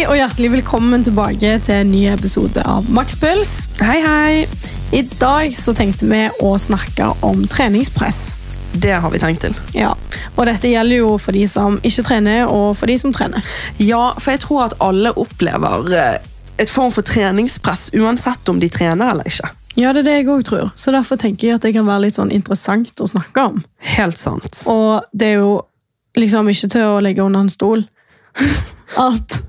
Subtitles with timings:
[0.00, 3.50] Hei og hjertelig velkommen tilbake til en ny episode av Makspuls.
[3.84, 4.46] Hei, hei.
[4.96, 8.20] I dag så tenkte vi å snakke om treningspress.
[8.80, 9.58] Det har vi tenkt til.
[9.76, 9.90] Ja,
[10.38, 13.44] og Dette gjelder jo for de som ikke trener, og for de som trener.
[13.76, 16.16] Ja, for jeg tror at alle opplever eh,
[16.56, 19.52] et form for treningspress, uansett om de trener eller ikke.
[19.76, 20.72] Ja, det er det jeg òg tror.
[20.80, 23.60] Så Derfor tenker jeg at det kan være litt sånn interessant å snakke om.
[23.98, 24.64] Helt sant.
[24.64, 25.52] Og det er jo
[26.16, 27.84] liksom ikke til å legge under en stol
[29.10, 29.42] at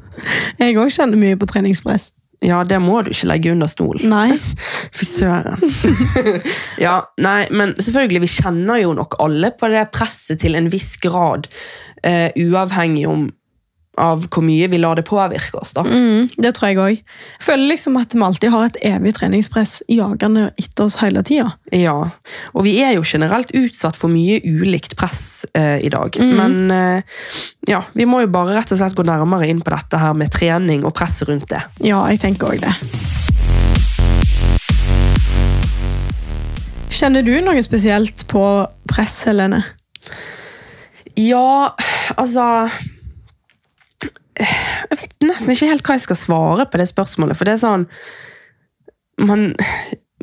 [0.61, 2.11] jeg òg kjenner mye på treningspress.
[2.41, 4.09] Ja, det må du ikke legge under stolen.
[4.09, 4.31] Nei.
[4.97, 5.61] Fy søren.
[6.85, 10.95] ja, nei, men selvfølgelig, vi kjenner jo nok alle på det presset til en viss
[11.01, 11.49] grad,
[12.01, 13.27] Uh, uavhengig om
[13.99, 15.73] av hvor mye vi lar det påvirke oss.
[15.75, 15.83] da.
[15.83, 17.01] Mm, det tror jeg òg.
[17.43, 21.51] Føler liksom at vi alltid har et evig treningspress jagende etter oss hele tida.
[21.75, 21.97] Ja,
[22.53, 26.15] og vi er jo generelt utsatt for mye ulikt press eh, i dag.
[26.23, 27.19] Men eh,
[27.67, 30.31] ja, vi må jo bare rett og slett gå nærmere inn på dette her med
[30.31, 31.63] trening og presset rundt det.
[31.83, 32.75] Ja, jeg tenker òg det.
[36.91, 38.45] Kjenner du noe spesielt på
[38.87, 39.61] press, Helene?
[41.19, 41.73] Ja,
[42.19, 42.67] altså
[44.39, 47.61] Jeg vet nesten ikke helt hva jeg skal svare på det spørsmålet, for det er
[47.61, 47.87] sånn
[49.21, 49.51] Man,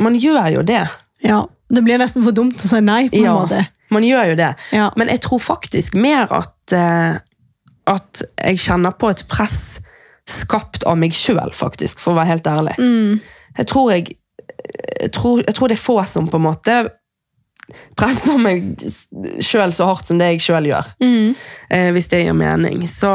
[0.00, 0.80] man gjør jo det.
[1.22, 3.08] Ja, Det blir nesten for dumt å si nei.
[3.12, 3.60] på en Ja, måte.
[3.94, 4.54] man gjør jo det.
[4.72, 4.88] Ja.
[4.96, 7.18] Men jeg tror faktisk mer at, eh,
[7.86, 9.78] at jeg kjenner på et press
[10.28, 12.74] skapt av meg sjøl, faktisk, for å være helt ærlig.
[12.78, 13.20] Mm.
[13.58, 14.16] Jeg tror jeg,
[15.02, 16.78] jeg, tror, jeg tror det er få som på en måte
[17.98, 18.78] presser meg
[19.44, 20.86] sjøl så hardt som det jeg sjøl gjør.
[21.04, 21.34] Mm.
[21.70, 22.86] Eh, hvis det gir mening.
[22.88, 23.10] Så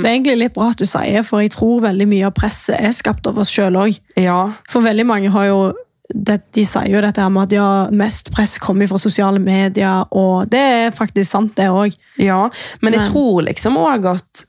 [0.00, 2.80] Det er egentlig litt bra at du sier, for jeg tror veldig mye av presset
[2.80, 3.98] er skapt av oss sjøl òg.
[4.16, 4.40] ja.
[4.70, 5.72] For veldig mange har jo
[6.14, 10.50] det, De sier jo dette med at ja, mest press kommer fra sosiale medier, og
[10.50, 11.94] det er faktisk sant, det òg.
[12.18, 12.50] Ja,
[12.82, 14.44] men jeg Men- tror liksom òg at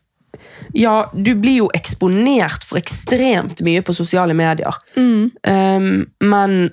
[0.73, 4.73] Ja, du blir jo eksponert for ekstremt mye på sosiale medier.
[4.97, 5.31] Mm.
[5.45, 6.71] Um, men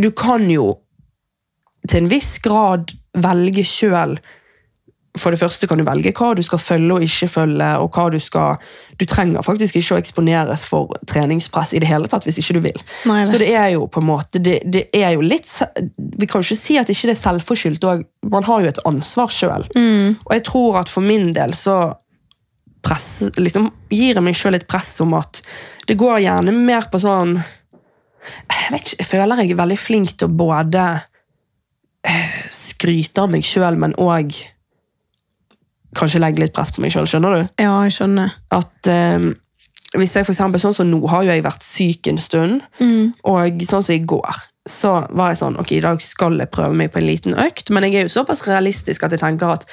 [0.00, 0.78] du kan jo
[1.90, 4.18] til en viss grad velge sjøl.
[5.18, 7.70] For det første kan du velge hva du skal følge og ikke følge.
[7.82, 8.60] og hva Du skal...
[9.00, 12.60] Du trenger faktisk ikke å eksponeres for treningspress i det hele tatt hvis ikke du
[12.68, 12.84] vil.
[13.10, 15.48] Nei, Så det er jo på en måte det, det er jo litt
[16.20, 17.88] Vi kan jo ikke si at ikke det er selvforskyldt.
[17.90, 19.66] og Man har jo et ansvar sjøl.
[19.74, 20.20] Mm.
[20.28, 21.80] Og jeg tror at for min del så
[22.86, 25.42] press, liksom, gir jeg meg sjøl et press om at
[25.88, 30.14] det går gjerne mer på sånn Jeg vet ikke, jeg føler jeg er veldig flink
[30.14, 30.84] til å både
[32.54, 34.34] skryte av meg sjøl, men òg
[35.98, 37.08] kanskje legge litt press på meg sjøl.
[37.10, 37.40] Skjønner du?
[37.62, 38.34] Ja, jeg skjønner.
[38.54, 39.30] At eh,
[39.98, 43.12] hvis jeg for eksempel, sånn som Nå har jo jeg vært syk en stund, Mm.
[43.24, 46.76] og sånn som i går så var jeg sånn, ok, i dag skal jeg prøve
[46.76, 49.64] meg på en liten økt, men jeg er jo såpass realistisk at jeg tenker at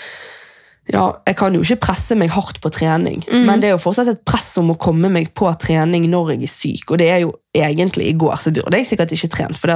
[0.88, 4.08] ja, jeg kan jo ikke presse meg hardt på trening, men det er jo fortsatt
[4.12, 7.22] et press om å komme meg på trening når jeg er syk, og det er
[7.26, 9.74] jo egentlig i går, så burde jeg sikkert ikke trent, for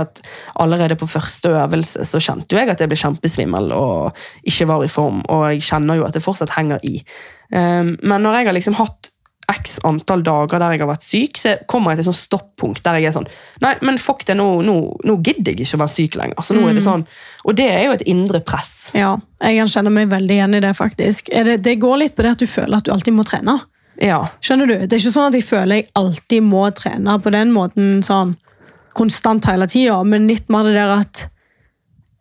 [0.63, 4.85] allerede på første øvelse så kjente jo jeg at jeg ble kjempesvimmel og ikke var
[4.85, 7.01] i form, og jeg kjenner jo at det fortsatt henger i.
[7.51, 9.10] Um, men når jeg har liksom hatt
[9.51, 12.84] x antall dager der jeg har vært syk, så kommer jeg til et sånn stoppunkt
[12.85, 13.29] der jeg er sånn
[13.63, 14.75] Nei, men fuck det, nå, nå,
[15.07, 16.38] nå gidder jeg ikke å være syk lenger.
[16.41, 17.03] Altså, nå er det sånn,
[17.45, 18.91] Og det er jo et indre press.
[18.97, 21.29] Ja, jeg kjenner meg veldig igjen i det, faktisk.
[21.31, 23.59] Det, det går litt på det at du føler at du alltid må trene.
[24.01, 24.23] Ja.
[24.41, 24.75] Skjønner du?
[24.81, 28.33] Det er ikke sånn at jeg føler jeg alltid må trene på den måten sånn
[28.97, 31.28] konstant hele tida, men litt mer det der at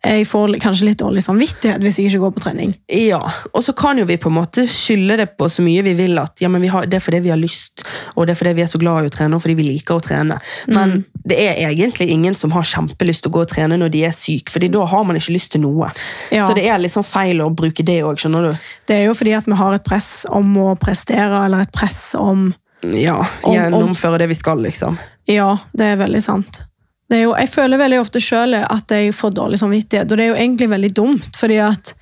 [0.01, 2.73] jeg får kanskje litt dårlig samvittighet hvis jeg ikke går på trening.
[2.89, 3.21] ja.
[3.53, 6.17] Og så kan jo vi på en måte skylde det på så mye vi vil
[6.17, 7.83] at ja, men vi har, det er fordi vi har lyst,
[8.15, 9.99] og det er fordi vi er så glad i å trene, og fordi vi liker
[9.99, 10.39] å trene.
[10.71, 14.03] Men det er egentlig ingen som har kjempelyst til å gå og trene når de
[14.07, 15.91] er syke, fordi da har man ikke lyst til noe.
[16.33, 16.47] Ja.
[16.47, 18.65] Så det er sånn feil å bruke det òg, skjønner du.
[18.89, 22.01] Det er jo fordi at vi har et press om å prestere, eller et press
[22.17, 22.49] om
[22.81, 24.97] Ja, Gjennomføre det vi skal, liksom.
[25.29, 26.63] Ja, det er veldig sant.
[27.11, 30.39] Jo, jeg føler veldig ofte sjøl at jeg får dårlig samvittighet, og det er jo
[30.39, 31.93] egentlig veldig dumt, fordi at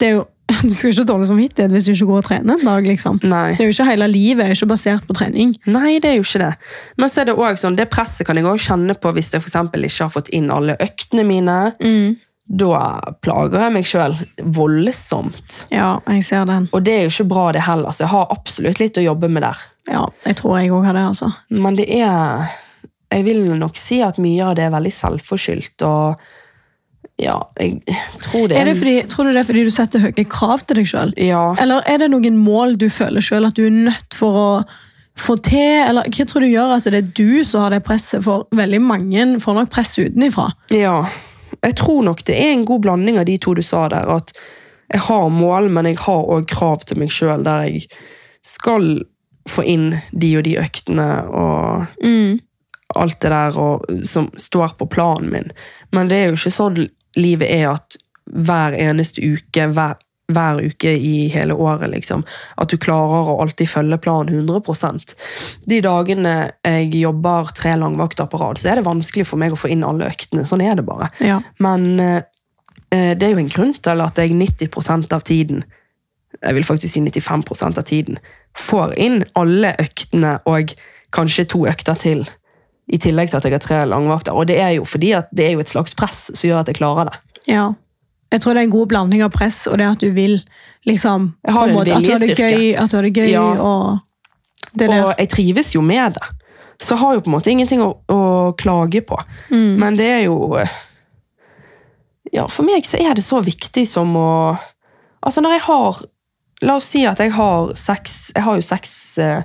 [0.00, 0.28] det er jo,
[0.64, 2.86] Du skal jo ikke ha dårlig samvittighet hvis du ikke går og trener en dag,
[2.88, 3.20] liksom.
[3.22, 3.52] Nei.
[3.54, 5.52] Det er jo ikke Hele livet er ikke basert på trening.
[5.70, 6.50] Nei, det er jo ikke det.
[6.98, 9.44] Men så er det også sånn, det presset kan jeg også kjenne på hvis jeg
[9.44, 11.60] for ikke har fått inn alle øktene mine.
[12.50, 12.80] Da
[13.22, 14.16] plager jeg meg sjøl
[14.56, 15.60] voldsomt.
[15.70, 16.66] Ja, jeg ser den.
[16.74, 17.94] Og det er jo ikke bra, det heller.
[17.94, 19.62] Så jeg har absolutt litt å jobbe med der.
[19.90, 21.30] Ja, jeg tror jeg òg har det, altså.
[21.54, 22.50] Men det er
[23.10, 25.82] Jeg vil nok si at mye av det er veldig selvforskyldt.
[25.86, 26.20] Og
[27.20, 27.80] ja, jeg
[28.24, 30.80] tror det Er det fordi, tror du det er fordi du setter høye krav til
[30.80, 31.14] deg sjøl?
[31.20, 31.50] Ja.
[31.60, 34.50] Eller er det noen mål du føler sjøl at du er nødt for å
[35.20, 35.82] få til?
[35.88, 38.22] Eller hva tror du gjør at det er du som har det presset?
[38.24, 40.48] For veldig mange får nok press utenifra.
[40.72, 41.02] Ja,
[41.60, 44.08] jeg tror nok det er en god blanding av de to du sa der.
[44.08, 44.32] At
[44.90, 47.84] jeg har mål, men jeg har òg krav til meg sjøl der jeg
[48.46, 49.02] skal
[49.50, 52.38] få inn de og de øktene og Mm.
[52.98, 55.50] Alt det der og, som står på planen min.
[55.94, 56.86] Men det er jo ikke sånn
[57.18, 57.98] livet er at
[58.30, 59.96] hver eneste uke, hver,
[60.30, 62.22] hver uke i hele året, liksom,
[62.56, 65.14] at du klarer å alltid følge planen 100%
[65.70, 66.34] De dagene
[66.66, 69.86] jeg jobber tre langvakter på rad, så er det vanskelig for meg å få inn
[69.86, 70.46] alle øktene.
[70.46, 71.10] Sånn er det bare.
[71.24, 71.40] Ja.
[71.58, 72.22] Men eh,
[72.90, 75.64] det er jo en grunn til at jeg 90% av tiden,
[76.40, 78.20] jeg vil faktisk si 95% av tiden,
[78.58, 80.74] får inn alle øktene og
[81.14, 82.22] kanskje to økter til.
[82.92, 84.34] I tillegg til at jeg har tre langvakter.
[84.34, 86.66] Og det er jo fordi at det er jo et slags press som gjør at
[86.72, 87.20] jeg klarer det.
[87.48, 87.68] ja.
[88.30, 90.36] Jeg tror det er en god blanding av press og det at du vil
[90.86, 92.50] liksom Jeg har en jo en måte, At du har det viljestyrke.
[92.60, 93.40] gøy, at du har det gøy Ja.
[93.58, 93.98] og
[94.78, 95.02] det der.
[95.04, 96.28] Og jeg trives jo med det.
[96.78, 99.18] Så har jo på en måte ingenting å, å klage på.
[99.50, 99.74] Mm.
[99.82, 100.36] Men det er jo
[102.32, 104.30] Ja, for meg så er det så viktig som å
[105.26, 106.00] Altså, når jeg har
[106.62, 109.42] La oss si at jeg har seks Jeg har jo seks eh,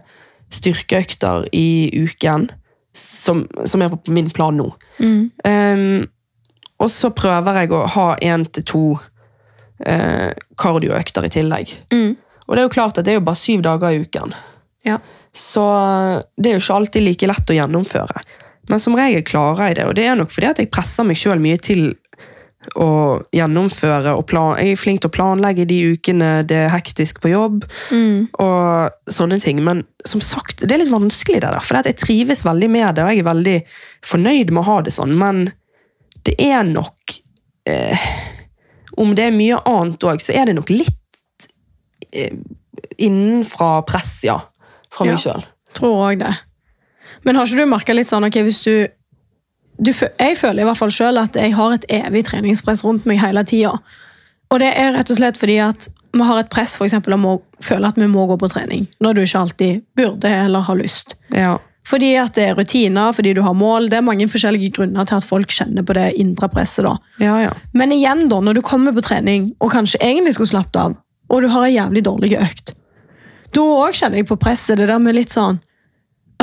[0.53, 2.51] styrkeøkter i uken
[2.95, 4.69] som, som er på min plan nå.
[4.99, 5.31] Mm.
[5.43, 6.07] Um,
[6.83, 8.85] og så prøver jeg å ha én til to
[9.85, 11.71] eh, kardioøkter i tillegg.
[11.93, 12.15] Mm.
[12.45, 14.35] Og det er jo klart at det er jo bare syv dager i uken.
[14.85, 14.99] Ja.
[15.35, 15.63] Så
[16.35, 18.25] det er jo ikke alltid like lett å gjennomføre.
[18.69, 21.19] Men som regel klarer jeg det, og det er nok fordi at jeg presser meg
[21.19, 21.93] sjøl mye til
[22.75, 24.15] å gjennomføre.
[24.17, 27.65] og plan Jeg er flink til å planlegge de ukene det er hektisk på jobb.
[27.91, 28.27] Mm.
[28.39, 29.61] og sånne ting.
[29.63, 33.03] Men som sagt, det er litt vanskelig det der, for jeg trives veldig med det,
[33.03, 33.57] og jeg er veldig
[34.05, 35.45] fornøyd med å ha det sånn, men
[36.25, 37.19] det er nok
[37.69, 38.05] eh,
[38.97, 41.49] Om det er mye annet òg, så er det nok litt
[42.15, 42.31] eh,
[42.97, 44.39] innenfra press, ja.
[44.89, 45.17] Fra meg Ja.
[45.19, 45.43] sjøl.
[45.75, 46.33] Tror òg det.
[47.25, 48.87] Men har ikke du merka litt sånn ok, hvis du,
[49.77, 53.21] du Jeg føler i hvert fall sjøl at jeg har et evig treningspress rundt meg
[53.23, 53.75] hele tida.
[54.53, 57.25] Og det er rett og slett fordi at vi har et press for eksempel, om
[57.27, 58.85] å føle at vi må gå på trening.
[59.03, 61.17] Når du ikke alltid burde eller har lyst.
[61.35, 61.57] Ja.
[61.85, 63.89] Fordi at det er rutiner, fordi du har mål.
[63.91, 66.87] Det er mange forskjellige grunner til at folk kjenner på det indre presset.
[66.87, 66.95] da.
[67.21, 67.51] ja, ja.
[67.73, 70.97] Men igjen, da, når du kommer på trening og kanskje egentlig skulle slappet av,
[71.29, 72.73] og du har en jævlig dårlig økt,
[73.55, 74.79] da òg kjenner jeg på presset.
[74.79, 75.59] Det der med litt sånn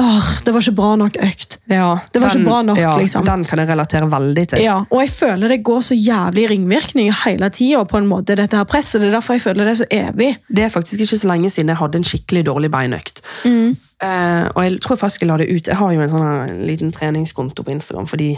[0.00, 1.59] Åh, det var ikke bra nok økt.
[1.69, 3.27] ja Det var ikke bra nok, ja, liksom.
[3.29, 4.62] Den kan jeg relatere veldig til.
[4.65, 8.56] Ja, Og jeg føler det går så jævlig ringvirkninger hele tida på en måte, dette
[8.56, 9.03] her presset.
[9.03, 10.31] Det er derfor jeg føler det er så evig.
[10.49, 13.21] Det er faktisk ikke så lenge siden jeg hadde en skikkelig dårlig beinøkt.
[13.44, 13.77] Mm.
[14.03, 15.67] Uh, og jeg tror faktisk jeg la det ut.
[15.69, 18.33] Jeg har jo en sånn liten treningskonto på Instagram for de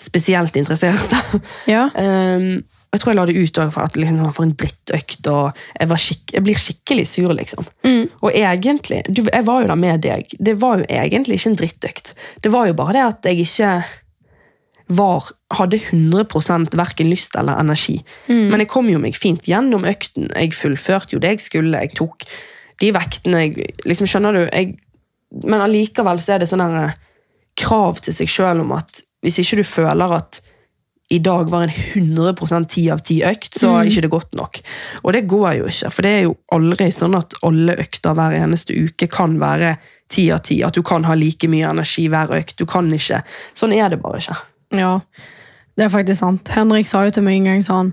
[0.00, 1.20] spesielt interesserte.
[1.70, 1.90] Ja.
[1.94, 5.90] Um, jeg tror jeg la det ut for at liksom, for en drittøkt, og jeg,
[5.90, 7.66] var skikk, jeg blir skikkelig sur, liksom.
[7.86, 8.06] Mm.
[8.20, 11.60] Og egentlig, du, jeg var jo der med deg, det var jo egentlig ikke en
[11.60, 12.14] drittøkt.
[12.44, 13.74] Det var jo bare det at jeg ikke
[14.94, 17.96] var, hadde 100 verken lyst eller energi.
[18.28, 20.28] Men jeg kom jo meg fint gjennom økten.
[20.34, 21.80] Jeg fullførte jo det jeg skulle.
[21.86, 22.26] Jeg tok
[22.82, 24.42] de vektene jeg liksom, Skjønner du?
[24.44, 24.76] Jeg,
[25.44, 26.96] men allikevel så er det sånne her
[27.58, 30.40] krav til seg sjøl om at hvis ikke du føler at
[31.14, 34.60] i dag var en 100 ti av ti økt, så er ikke det godt nok.
[35.02, 38.34] Og det går jo ikke, for det er jo aldri sånn at alle økter hver
[38.38, 39.76] eneste uke kan være
[40.10, 40.58] ti av ti.
[40.66, 42.56] At du kan ha like mye energi hver økt.
[42.58, 43.22] Du kan ikke.
[43.56, 44.38] Sånn er det bare ikke.
[44.80, 44.96] ja,
[45.78, 46.50] det er faktisk sant.
[46.54, 47.92] Henrik sa jo til meg en gang sånn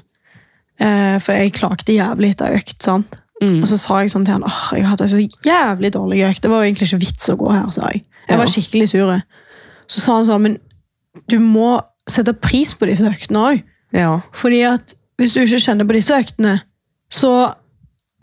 [0.82, 3.20] eh, For jeg klagde jævlig etter økt, sant?
[3.42, 3.62] Mm.
[3.64, 6.26] Og så sa jeg sånn til han åh, jeg har hatt en så jævlig dårlig
[6.28, 6.44] økt.
[6.44, 8.04] Det var jo egentlig ikke vits å gå her, sa jeg.
[8.30, 9.16] Jeg var skikkelig sur.
[9.90, 10.60] Så sa han sånn, men
[11.28, 13.64] du må sette pris på disse øktene òg.
[13.96, 14.20] Ja.
[14.36, 16.60] Fordi at hvis du ikke kjenner på disse øktene,
[17.12, 17.34] så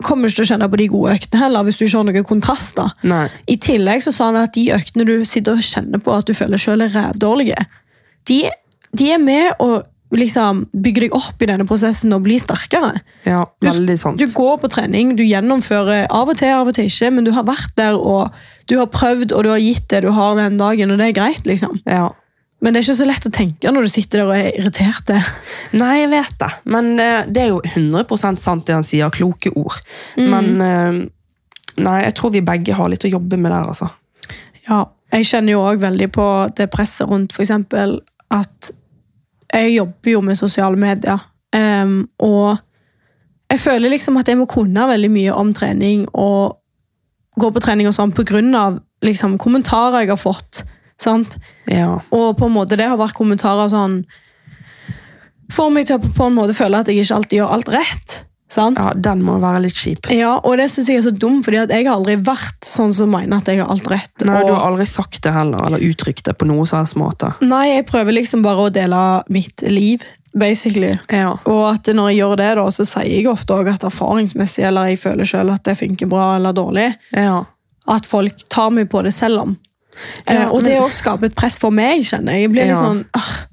[0.03, 2.07] kommer du ikke til å kjenne på de gode øktene heller, hvis du ikke har
[2.07, 2.95] noen kontraster.
[3.07, 3.25] Nei.
[3.51, 6.35] I tillegg så sa han at de øktene du sitter og kjenner på at du
[6.37, 7.63] føler selv er rævdårlige,
[8.29, 8.43] de,
[8.95, 9.81] de er med å
[10.15, 12.95] liksom bygge deg opp i denne prosessen og bli sterkere.
[13.29, 14.21] Ja, veldig sant.
[14.21, 17.33] Du går på trening, du gjennomfører av og til, av og til ikke, men du
[17.35, 18.33] har vært der, og
[18.71, 21.19] du har prøvd, og du har gitt det du har den dagen, og det er
[21.19, 21.77] greit, liksom.
[21.85, 22.09] Ja.
[22.59, 25.13] Men det er ikke så lett å tenke når du sitter der og er irritert.
[25.79, 26.49] Nei, jeg vet det.
[26.75, 29.13] Men eh, det er jo 100 sant det han sier.
[29.15, 29.79] Kloke ord.
[30.19, 30.99] Men eh,
[31.79, 33.87] nei, jeg tror vi begge har litt å jobbe med der, altså.
[34.67, 34.83] Ja,
[35.15, 36.27] jeg kjenner jo også veldig på
[36.59, 38.73] det presset rundt eksempel at
[39.49, 41.23] jeg jobber jo med sosiale medier,
[41.55, 42.57] Um, og
[43.49, 46.59] jeg føler liksom at jeg må kunne veldig mye om trening og
[47.39, 48.13] gå på trening og sånn
[48.55, 50.63] av liksom, kommentarer jeg har fått.
[50.99, 51.37] Sant?
[51.69, 51.99] Ja.
[52.11, 54.01] Og på en måte det har vært kommentarer sånn
[55.49, 58.17] Får meg til å på en måte føle at jeg ikke alltid gjør alt rett.
[58.49, 58.77] Sant?
[58.81, 60.07] ja, den må være litt kjip.
[60.13, 63.11] Ja, og det synes jeg er så dumt, fordi jeg har aldri vært sånn som
[63.13, 64.25] mener at jeg har alt rett.
[64.25, 64.47] Nei, og...
[64.49, 67.29] Du har aldri sagt det heller, eller uttrykt det på noen som helst måte.
[67.45, 70.95] Nei, jeg prøver liksom bare å dele mitt liv, basically.
[71.13, 71.35] Ja.
[71.49, 74.89] Og at når jeg gjør det, da, så sier jeg ofte òg at erfaringsmessig, eller
[74.93, 77.43] jeg føler selv at det funker bra eller dårlig, Ja.
[77.89, 79.57] at folk tar meg på det selv om.
[80.27, 82.41] Eh, Ja, og det men- òg skaper et press for meg, kjenner jeg.
[82.47, 83.45] Jeg blir litt sånn ah,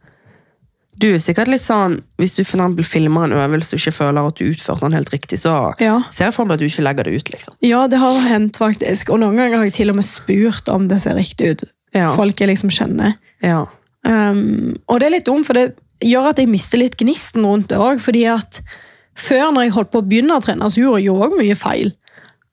[0.98, 4.26] Du er sikkert litt sånn, Hvis du for eksempel filmer en øvelse og ikke føler
[4.26, 6.02] at du utførte den helt riktig, så Ja.
[6.10, 7.30] ser jeg for meg at du ikke legger det ut.
[7.32, 7.54] liksom.
[7.60, 9.10] Ja, det har hendt, faktisk.
[9.10, 11.64] Og noen ganger har jeg til og med spurt om det ser riktig ut.
[11.94, 12.08] Ja.
[12.16, 13.14] Folk jeg liksom kjenner.
[13.42, 13.66] Ja.
[14.04, 17.68] Um, og det er litt dumt, for det gjør at jeg mister litt gnisten rundt
[17.68, 18.00] det òg.
[18.00, 18.60] Fordi at
[19.16, 21.92] før, når jeg holdt på å begynne å trene, så gjorde jeg òg mye feil.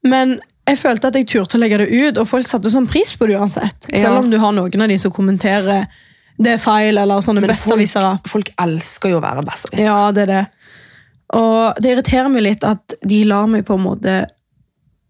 [0.03, 3.11] Men jeg følte at jeg turte å legge det ut, og folk satte sånn pris
[3.19, 3.89] på det uansett.
[3.91, 4.05] Ja.
[4.05, 5.87] Selv om du har noen av de som kommenterer
[6.43, 8.15] det er feil, eller sånne besserwissere.
[8.23, 9.85] folk, folk elsker jo å være besserwisser.
[9.85, 10.43] Ja, det er det.
[11.37, 14.15] Og det irriterer meg litt at de lar meg på en måte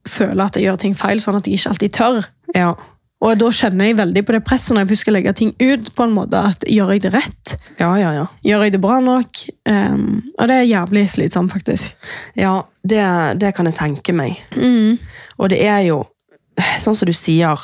[0.09, 2.27] føle at jeg gjør ting feil, sånn at jeg ikke alltid tør.
[2.57, 2.73] Ja.
[3.23, 5.91] Og da kjenner jeg veldig på det presset når jeg skal legge ting ut.
[5.95, 7.53] på en måte, at Gjør jeg det rett?
[7.79, 8.25] ja, ja, ja.
[8.43, 9.43] Gjør jeg det bra nok?
[9.69, 11.95] Um, og det er jævlig slitsomt, faktisk.
[12.35, 12.99] Ja, det,
[13.39, 14.41] det kan jeg tenke meg.
[15.37, 16.01] Og det er jo,
[16.83, 17.63] sånn som du sier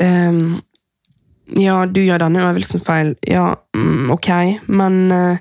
[0.00, 0.60] um,
[1.56, 3.14] Ja, du gjør denne øvelsen feil.
[3.26, 4.30] Ja, mm, ok,
[4.68, 5.36] men uh,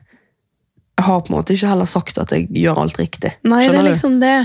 [0.95, 3.33] jeg har på en måte ikke heller sagt at jeg gjør alt riktig.
[3.43, 3.89] Nei, det Skjønner er du?
[3.91, 4.35] liksom det.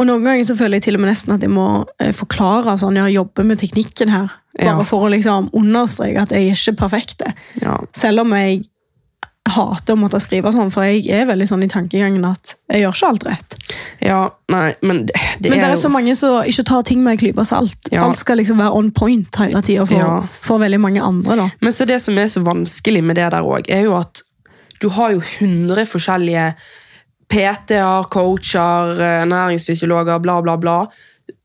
[0.00, 1.66] Og noen ganger så føler jeg til og med nesten at jeg må
[2.00, 4.30] eh, forklare sånn, jeg jobber med teknikken her.
[4.56, 4.84] Bare Ja.
[4.88, 7.22] for å liksom understreke at jeg er ikke perfekt.
[7.62, 8.64] Ja, Selv om jeg
[9.50, 12.92] hater å måtte skrive sånn, for jeg er veldig sånn i tankegangen at jeg gjør
[12.94, 13.56] ikke alt rett.
[14.04, 14.18] ja
[14.52, 17.12] nei, men det, det Men det er er så mange som ikke tar ting med
[17.16, 17.88] en klype salt.
[17.90, 18.04] Ja.
[18.06, 20.26] Alt skal liksom være on point hele tida for, Ja.
[20.40, 21.36] for veldig mange andre.
[21.36, 21.48] da.
[21.60, 24.22] Men så det som er så vanskelig med det der òg, er jo at
[24.80, 26.54] du har jo 100 forskjellige
[27.30, 30.80] PT-er, coacher, eh, næringsfysiologer, bla, bla, bla,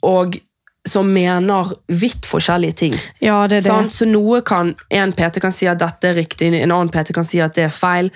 [0.03, 0.37] og
[0.85, 2.95] som mener vidt forskjellige ting.
[3.19, 3.69] Ja, det er det.
[3.69, 3.93] Sant?
[3.93, 7.25] Så noe kan, En PT kan si at dette er riktig, en annen PT kan
[7.25, 8.11] si at det er feil.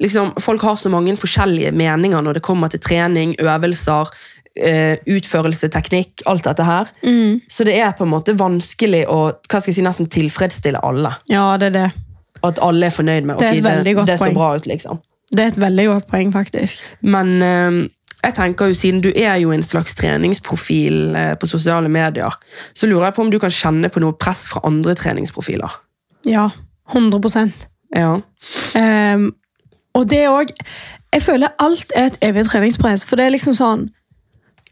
[0.00, 4.08] Liksom, folk har så mange forskjellige meninger når det kommer til trening, øvelser,
[4.56, 6.88] eh, utførelse, teknikk, alt dette her.
[7.04, 7.40] Mm.
[7.48, 11.12] Så det er på en måte vanskelig å hva skal jeg si, nesten tilfredsstille alle.
[11.28, 11.88] Ja, det er det.
[12.44, 14.34] At alle er fornøyd med Det ok, et det, det så poeng.
[14.34, 14.66] bra ut.
[14.66, 15.00] liksom.
[15.34, 16.82] Det er et veldig godt poeng, faktisk.
[17.02, 17.78] Men eh,
[18.24, 22.32] jeg tenker jo, siden du er jo en slags treningsprofil eh, på sosiale medier,
[22.74, 25.80] så lurer jeg på om du kan kjenne på noe press fra andre treningsprofiler.
[26.28, 26.48] Ja,
[26.94, 28.20] 100% Ja.
[28.76, 29.32] Ehm,
[29.94, 30.48] Og det òg
[31.12, 33.90] Jeg føler alt er et evig treningspress, for det er liksom sånn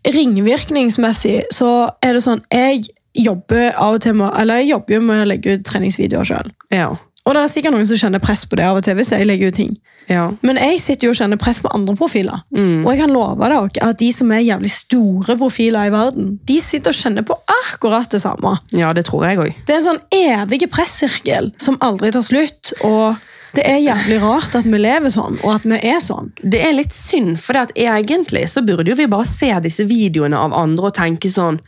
[0.08, 5.00] Ringvirkningsmessig så er det sånn Jeg jobber av og til med Eller jeg jobber jo
[5.00, 6.52] med å legge ut treningsvideoer sjøl.
[6.72, 6.88] Ja.
[7.26, 9.28] Og det er sikkert noen som kjenner press på det av og til hvis jeg
[9.28, 9.76] legger ut ting.
[10.10, 10.28] Ja.
[10.42, 12.42] Men jeg sitter jo og kjenner press på andre profiler.
[12.54, 12.84] Mm.
[12.84, 16.60] Og jeg kan love dere at de som er jævlig store profiler i verden, de
[16.62, 18.56] sitter og kjenner på akkurat det samme.
[18.76, 19.66] ja, det tror jeg også.
[19.66, 22.74] Det er en sånn evig pressirkel som aldri tar slutt.
[22.86, 23.20] Og
[23.56, 26.30] det er jævlig rart at vi lever sånn, og at vi er sånn.
[26.40, 30.56] Det er litt synd, for egentlig så burde jo vi bare se disse videoene av
[30.56, 31.60] andre og tenke sånn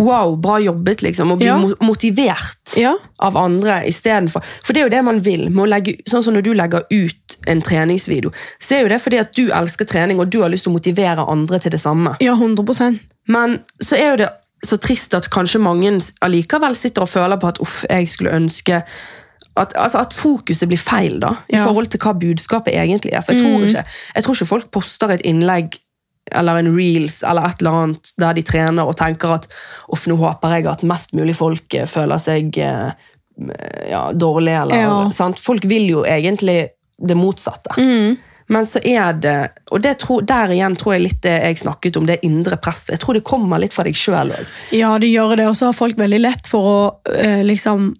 [0.00, 1.30] Wow, bra jobbet, liksom.
[1.34, 1.58] Og bli Ja.
[1.84, 4.42] motivert Ja, av andre istedenfor.
[4.64, 5.48] For det er jo det man vil.
[5.70, 8.30] Legge, sånn som når du legger ut en treningsvideo,
[8.60, 10.78] så er jo det fordi at du elsker trening, og du har lyst til å
[10.78, 12.16] motivere andre til det samme.
[12.20, 14.28] ja 100% Men så er jo det
[14.66, 15.90] så trist at kanskje mange
[16.22, 18.82] allikevel sitter og føler på at uff, jeg skulle ønske
[19.56, 21.64] at, altså at fokuset blir feil da, i Ja.
[21.66, 23.20] forhold til hva budskapet egentlig er.
[23.22, 25.78] For jeg tror, ikke, jeg tror ikke folk poster et innlegg
[26.36, 29.46] eller en reels eller et eller annet der de trener og tenker at
[29.92, 32.90] uff, nå håper jeg at mest mulig folk eh, føler seg eh,
[33.90, 34.52] ja, dårlig.
[34.62, 35.10] Eller, Ja.
[35.16, 35.40] sant?
[35.40, 36.68] Folk vil jo egentlig
[37.00, 37.76] det motsatte.
[37.80, 38.16] Mm.
[38.50, 41.96] Men så er det Og det tror, der igjen tror jeg litt det jeg snakket
[41.96, 42.90] om, det indre presset.
[42.96, 44.46] Jeg tror det kommer litt fra deg sjøl òg.
[44.74, 46.80] Ja, det gjør det, og så har folk veldig lett for å
[47.14, 47.92] eh, liksom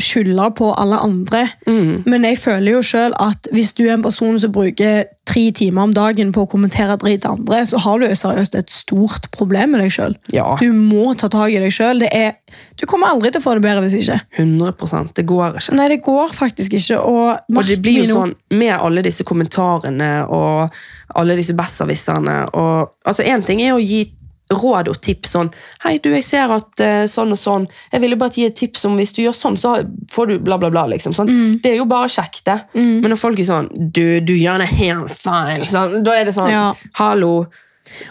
[0.00, 1.46] skylde på alle andre.
[1.66, 2.02] Mm.
[2.06, 5.88] Men jeg føler jo selv at hvis du er en person som bruker tre timer
[5.88, 9.74] om dagen på å kommentere drit til andre, så har du seriøst et stort problem
[9.74, 10.18] med deg selv.
[10.34, 11.72] Ja, Du må ta tak i deg.
[12.12, 12.36] Er,
[12.78, 14.20] du kommer aldri til å få det bedre hvis ikke.
[14.38, 15.76] 100% Det går ikke.
[15.80, 17.00] Nei, det går faktisk ikke.
[17.00, 20.70] Og, Og det blir jo sånn med alle disse kommentarene og
[21.16, 24.04] alle disse besserwisserne og Altså, én ting er å gi
[24.52, 25.50] råd og tips sånn
[25.82, 28.86] Hei, du, jeg ser at uh, sånn og sånn Jeg ville bare gi et tips
[28.86, 29.76] om hvis du gjør sånn, så
[30.12, 30.86] får du bla, bla, bla.
[30.92, 31.14] liksom.
[31.16, 31.30] Sånn.
[31.62, 32.60] Det er jo bare kjekt, det.
[32.76, 32.96] Mm.
[33.02, 35.66] Men når folk er sånn Du, du gjør det helt feil.
[35.70, 36.68] Sånn, da er det sånn Ja.
[37.00, 37.46] Hallo.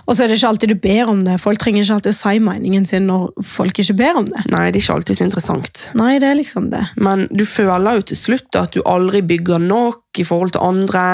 [0.05, 1.35] Og så er det ikke alltid du ber om det.
[1.43, 4.45] Folk trenger ikke alltid å si meningen sin når folk ikke ber om det.
[4.53, 5.87] Nei, det er ikke alltid så interessant.
[5.99, 6.83] Nei, det er liksom det.
[6.95, 11.05] Men du føler jo til slutt at du aldri bygger nok i forhold til andre.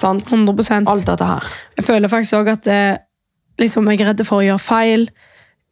[0.00, 0.32] Sant?
[0.32, 1.52] 100 Alt dette her.
[1.76, 2.82] Jeg føler faktisk også at det,
[3.60, 5.10] liksom, jeg er redd for å gjøre feil.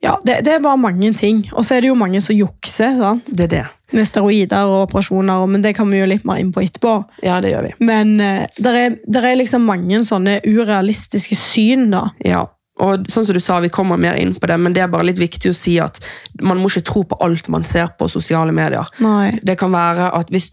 [0.04, 1.42] Ja, det, det er bare mange ting.
[1.56, 3.26] Og så er det jo mange som jukser sant?
[3.26, 3.64] Det er det.
[3.96, 6.92] med steroider og operasjoner, men det kommer vi jo litt mer inn på etterpå.
[7.24, 7.72] Ja, det gjør vi.
[7.88, 12.10] Men eh, det er, der er liksom mange sånne urealistiske syn, da.
[12.20, 12.44] Ja.
[12.78, 15.08] og sånn som du sa, vi kommer mer inn på det, men det er bare
[15.08, 15.98] litt viktig å si at
[16.44, 18.86] man må ikke tro på alt man ser på sosiale medier.
[19.02, 19.32] Nei.
[19.42, 20.52] Det kan være at hvis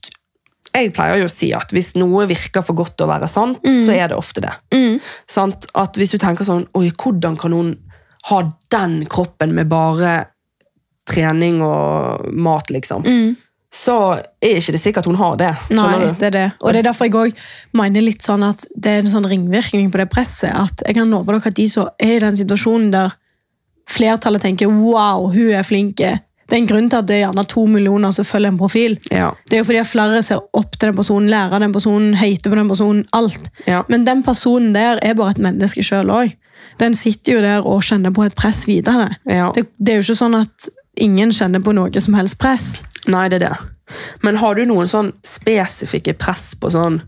[0.74, 3.63] jeg pleier jo å si at hvis noe virker for godt til å være sant,
[3.63, 4.53] så er det ofte det.
[4.75, 4.98] Mm.
[5.29, 5.67] Sant?
[5.77, 7.75] At hvis du tenker sånn Oi, hvordan kan noen
[8.29, 8.41] ha
[8.74, 10.17] den kroppen med bare
[11.05, 13.05] trening og mat, liksom?
[13.05, 13.36] Mm.
[13.75, 15.51] Så er ikke det sikkert hun har det.
[15.75, 16.45] Nei, det er det.
[16.63, 19.89] Og det er derfor jeg også mener litt sånn at det er en sånn ringvirkning
[19.91, 20.53] på det presset.
[20.55, 23.17] At jeg kan love dere at de som er i den situasjonen der
[23.91, 26.01] flertallet tenker wow, hun er flink.
[26.46, 28.98] Det er en grunn til at det er gjerne to millioner som følger en profil.
[29.10, 29.32] Ja.
[29.50, 32.54] Det er jo fordi at flere ser opp til den personen, lærer den personen, heiter
[32.54, 33.50] på den personen, alt.
[33.66, 33.82] Ja.
[33.90, 36.36] Men den personen der er bare et menneske sjøl òg.
[36.82, 39.10] Den sitter jo der og kjenner på et press videre.
[39.25, 39.50] Ja.
[39.56, 40.70] Det, det er jo ikke sånn at
[41.02, 42.75] ingen kjenner på noe som helst press.
[43.10, 43.56] Nei, det er det.
[44.25, 47.02] Men har du noen sånn spesifikke press på sånn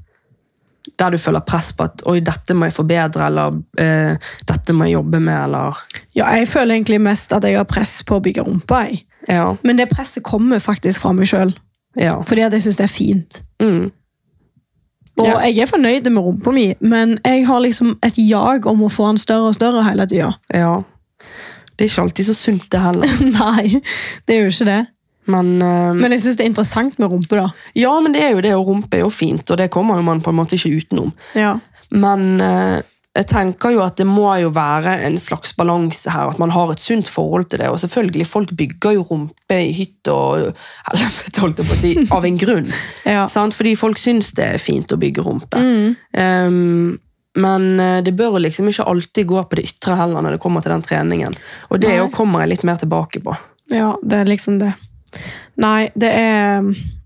[0.98, 4.88] der du føler press på at oi, dette må jeg forbedre, eller eh, dette må
[4.88, 5.82] jeg jobbe med, eller
[6.16, 8.86] Ja, jeg føler egentlig mest at jeg har press på å bygge rumpa.
[8.88, 9.04] Jeg.
[9.28, 9.56] Ja.
[9.64, 11.54] Men det presset kommer faktisk fra meg sjøl,
[11.98, 12.22] Ja.
[12.24, 13.42] fordi at jeg syns det er fint.
[13.62, 13.92] Mm.
[15.20, 15.40] Og Ja.
[15.40, 19.08] jeg er fornøyd med rumpa mi, men jeg har liksom et jag om å få
[19.10, 20.34] den større og større hele tida.
[20.54, 20.82] ja.
[21.78, 23.08] Det er ikke alltid så sunt, det heller.
[23.38, 23.82] Nei,
[24.28, 24.88] det er jo ikke det.
[25.28, 27.50] Men, uh, Men jeg syns det er interessant med rumpe, da.
[27.76, 30.02] ja, men det er jo det, og rumpe er jo fint, og det kommer jo
[30.02, 31.12] man på en måte ikke utenom.
[31.36, 31.60] Ja.
[31.92, 32.82] Men eh,
[33.18, 36.70] jeg tenker jo at det må jo være en slags balanse her, at man har
[36.74, 37.70] et sunt forhold til det.
[37.74, 40.52] Og selvfølgelig, folk bygger jo rumpe i hytte og
[40.92, 42.72] helvete, holdt jeg på å si, av en grunn.
[43.08, 43.26] Ja.
[43.32, 43.56] Sant?
[43.56, 45.62] Fordi folk syns det er fint å bygge rumpe.
[45.62, 45.96] Mm.
[46.14, 46.98] Um,
[47.40, 50.66] men eh, det bør liksom ikke alltid gå på det ytre heller når det kommer
[50.66, 51.38] til den treningen.
[51.70, 53.36] Og det jo kommer jeg litt mer tilbake på.
[53.74, 54.74] ja, det er liksom det.
[55.62, 56.66] Nei, det er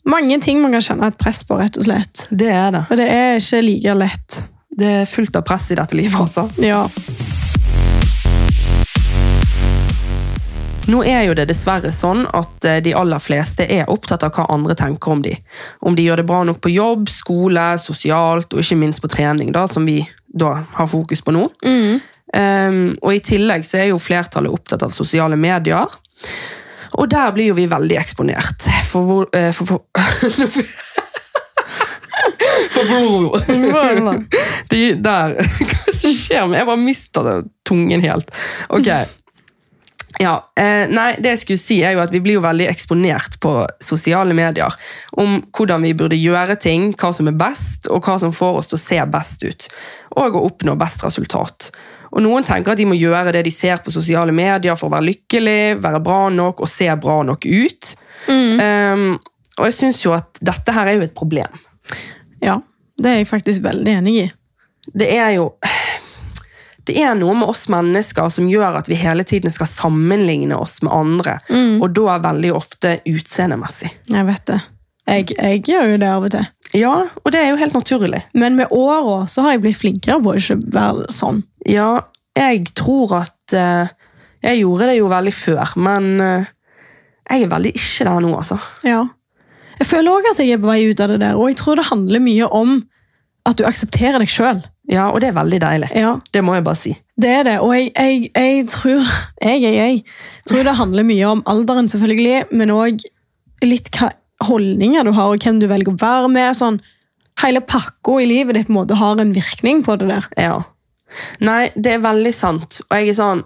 [0.10, 2.25] mange ting man kan kjenne et press på, rett og slett.
[2.32, 2.86] Det er det.
[2.89, 4.42] Og det er ikke like lett.
[4.72, 6.48] Det er fullt av press i dette livet, altså.
[6.64, 6.86] Ja.
[10.92, 14.48] Nå er jo det dessverre sånn at eh, de aller fleste er opptatt av hva
[14.51, 15.36] andre tenker om de.
[15.86, 19.51] Om de gjør det bra nok på jobb, skole, sosialt og ikke minst på trening,
[19.55, 21.46] da, som vi da har fokus på nå.
[22.31, 26.00] Um, og i tillegg så er jo flertallet opptatt av sosiale medier.
[27.00, 28.68] Og der blir jo vi veldig eksponert.
[28.88, 29.79] For hvor eh, for, for
[34.74, 35.37] de der
[35.72, 37.35] Hva som skjer med Jeg bare mister det,
[37.67, 38.31] tungen helt.
[38.70, 38.87] Ok.
[40.22, 43.39] Ja, eh, nei, det jeg skulle si er jo at Vi blir jo veldig eksponert
[43.41, 44.74] på sosiale medier
[45.17, 48.70] om hvordan vi burde gjøre ting, hva som er best, og hva som får oss
[48.72, 49.67] til å se best ut.
[50.20, 51.72] Og å oppnå best resultat.
[52.11, 54.96] Og Noen tenker at de må gjøre det de ser på sosiale medier for å
[54.98, 57.94] være lykkelig, være bra nok og se bra nok ut.
[58.27, 59.05] Um,
[59.57, 61.63] og jeg syns jo at dette her er jo et problem.
[62.44, 62.59] ja.
[63.01, 64.27] Det er jeg faktisk veldig enig i.
[64.98, 65.51] det er jo
[66.87, 70.79] Det er noe med oss mennesker som gjør at vi hele tiden skal sammenligne oss
[70.81, 71.35] med andre.
[71.77, 73.92] Og da er veldig ofte utseendemessig.
[74.09, 74.57] Jeg vet det.
[75.11, 76.48] Jeg, jeg gjør jo det av og til.
[76.77, 78.24] Ja, og det er jo helt naturlig.
[78.33, 81.44] Men med åra så har jeg blitt flinkere på å ikke være sånn.
[81.70, 81.92] Ja,
[82.37, 83.92] jeg tror at uh,
[84.42, 86.48] Jeg gjorde det jo veldig før, men uh,
[87.29, 88.57] jeg er veldig ikke der nå, altså.
[88.87, 89.03] Ja.
[89.77, 91.77] Jeg føler òg at jeg er på vei ut av det der, og jeg tror
[91.77, 92.79] det handler mye om
[93.50, 94.62] at du aksepterer deg sjøl.
[94.92, 95.90] Ja, og det er veldig deilig.
[95.96, 96.96] Ja, Det må jeg bare si.
[97.22, 97.58] det er det.
[97.64, 99.01] Og jeg, jeg, jeg tror
[99.42, 100.04] jeg,
[100.50, 103.06] tror det handler mye om alderen, selvfølgelig, men òg
[103.64, 106.56] litt hva holdninger du har, og hvem du velger å være med.
[106.58, 106.82] sånn
[107.42, 110.25] Hele pakka i livet ditt på en måte har en virkning på det der.
[110.38, 110.58] Ja.
[111.44, 112.82] Nei, det er veldig sant.
[112.90, 113.46] Og jeg er sånn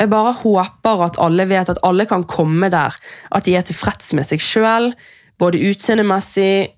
[0.00, 2.94] Jeg bare håper at alle vet at alle kan komme der.
[3.30, 4.92] At de er tilfreds med seg sjøl,
[5.40, 6.70] både utseendemessig,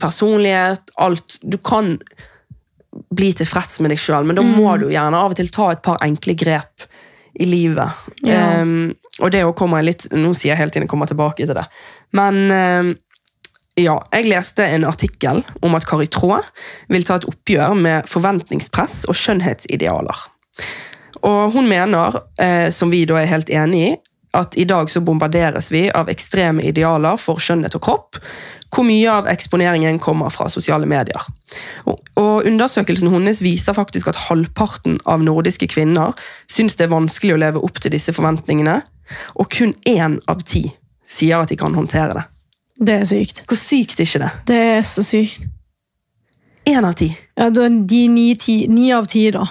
[0.00, 1.38] personlighet, alt.
[1.42, 1.96] Du kan
[3.12, 5.84] bli tilfreds med deg sjøl, men da må du gjerne av og til ta et
[5.84, 6.86] par enkle grep
[7.40, 8.04] i livet.
[8.26, 8.60] Ja.
[8.60, 11.56] Um, og det å komme litt Nå sier jeg hele tiden jeg kommer tilbake til
[11.56, 11.64] det.
[12.16, 12.92] Men um,
[13.80, 16.42] ja, jeg leste en artikkel om at Kari Traa
[16.92, 20.26] vil ta et oppgjør med forventningspress og skjønnhetsidealer.
[21.24, 23.92] Og hun mener, eh, som vi da er helt enig i,
[24.34, 28.18] at i dag så bombarderes vi av ekstreme idealer for skjønnhet og kropp,
[28.72, 31.20] hvor mye av eksponeringen kommer fra sosiale medier.
[31.84, 36.16] Og, og Undersøkelsen hennes viser faktisk at halvparten av nordiske kvinner
[36.48, 38.78] syns det er vanskelig å leve opp til disse forventningene,
[39.36, 40.64] og kun én av ti
[41.04, 42.24] sier at de kan håndtere det.
[42.82, 43.44] Det er sykt.
[43.46, 44.30] Hvor sykt er ikke det?
[44.48, 45.44] Det er så sykt.
[46.72, 47.10] Én av ti.
[47.36, 49.44] Ja, da er de ni, ti, ni av ti, da.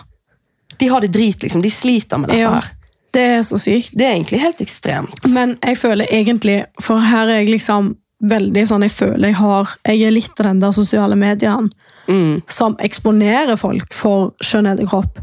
[0.80, 1.62] De har det drit, liksom.
[1.62, 2.54] De sliter med dette Ja.
[2.58, 2.72] her.
[3.12, 3.92] Det er så sykt.
[3.98, 5.26] Det er egentlig helt ekstremt.
[5.36, 9.72] Men jeg føler egentlig, for her er jeg liksom veldig sånn, jeg føler jeg har,
[9.90, 11.70] jeg er litt av den der sosiale mediene
[12.10, 12.42] Mm.
[12.50, 15.20] som eksponerer folk for skjønnhet i kropp.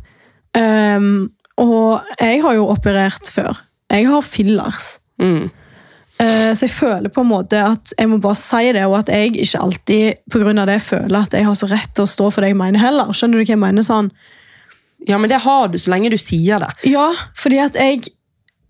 [0.57, 3.59] Ehm, og jeg har jo operert før.
[3.91, 4.99] Jeg har fillers.
[5.21, 5.51] Mm.
[6.21, 9.11] Eh, så jeg føler på en måte at jeg må bare si det, og at
[9.13, 12.11] jeg ikke alltid på grunn av det føler at jeg har så rett til å
[12.11, 13.13] stå for det jeg mener heller.
[13.13, 13.83] Skjønner du hva jeg mener?
[13.87, 14.11] sånn?
[15.07, 16.71] Ja, men det har du så lenge du sier det.
[16.91, 18.09] Ja, fordi at jeg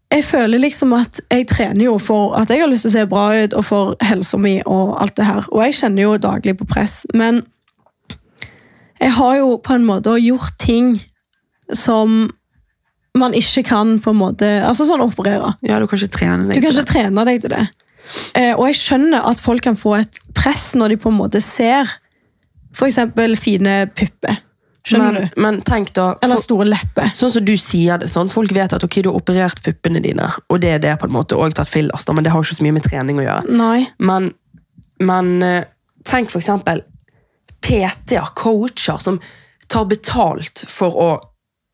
[0.08, 3.08] jeg føler liksom at jeg trener jo for at jeg har lyst til å se
[3.10, 5.44] bra ut, og for helsa mi og alt det her.
[5.52, 7.42] Og jeg kjenner jo daglig på press, men
[8.98, 10.96] jeg har jo på en måte gjort ting
[11.76, 12.30] som
[13.18, 15.52] man ikke kan på en måte Altså sånn operere.
[15.66, 17.62] Ja, du kan ikke trene Du deg kan til ikke trene deg til det.
[18.38, 21.42] Eh, og jeg skjønner at folk kan få et press når de på en måte
[21.44, 21.90] ser
[22.72, 23.00] f.eks.
[23.40, 24.40] fine pupper.
[24.86, 25.40] Skjønner men, du?
[25.42, 27.10] men tenk da Eller store lepper.
[27.18, 30.28] Sånn som du sier det, sånn, folk vet at ok, du har operert puppene dine,
[30.48, 32.60] og det er det på en måte, og tatt fillers, da, men det har ikke
[32.60, 33.58] så mye med trening å gjøre.
[33.58, 33.88] Nei.
[33.98, 34.30] Men,
[35.02, 35.66] men eh,
[36.08, 36.84] tenk for eksempel
[37.64, 39.20] PT-er, coacher, som
[39.68, 41.10] tar betalt for å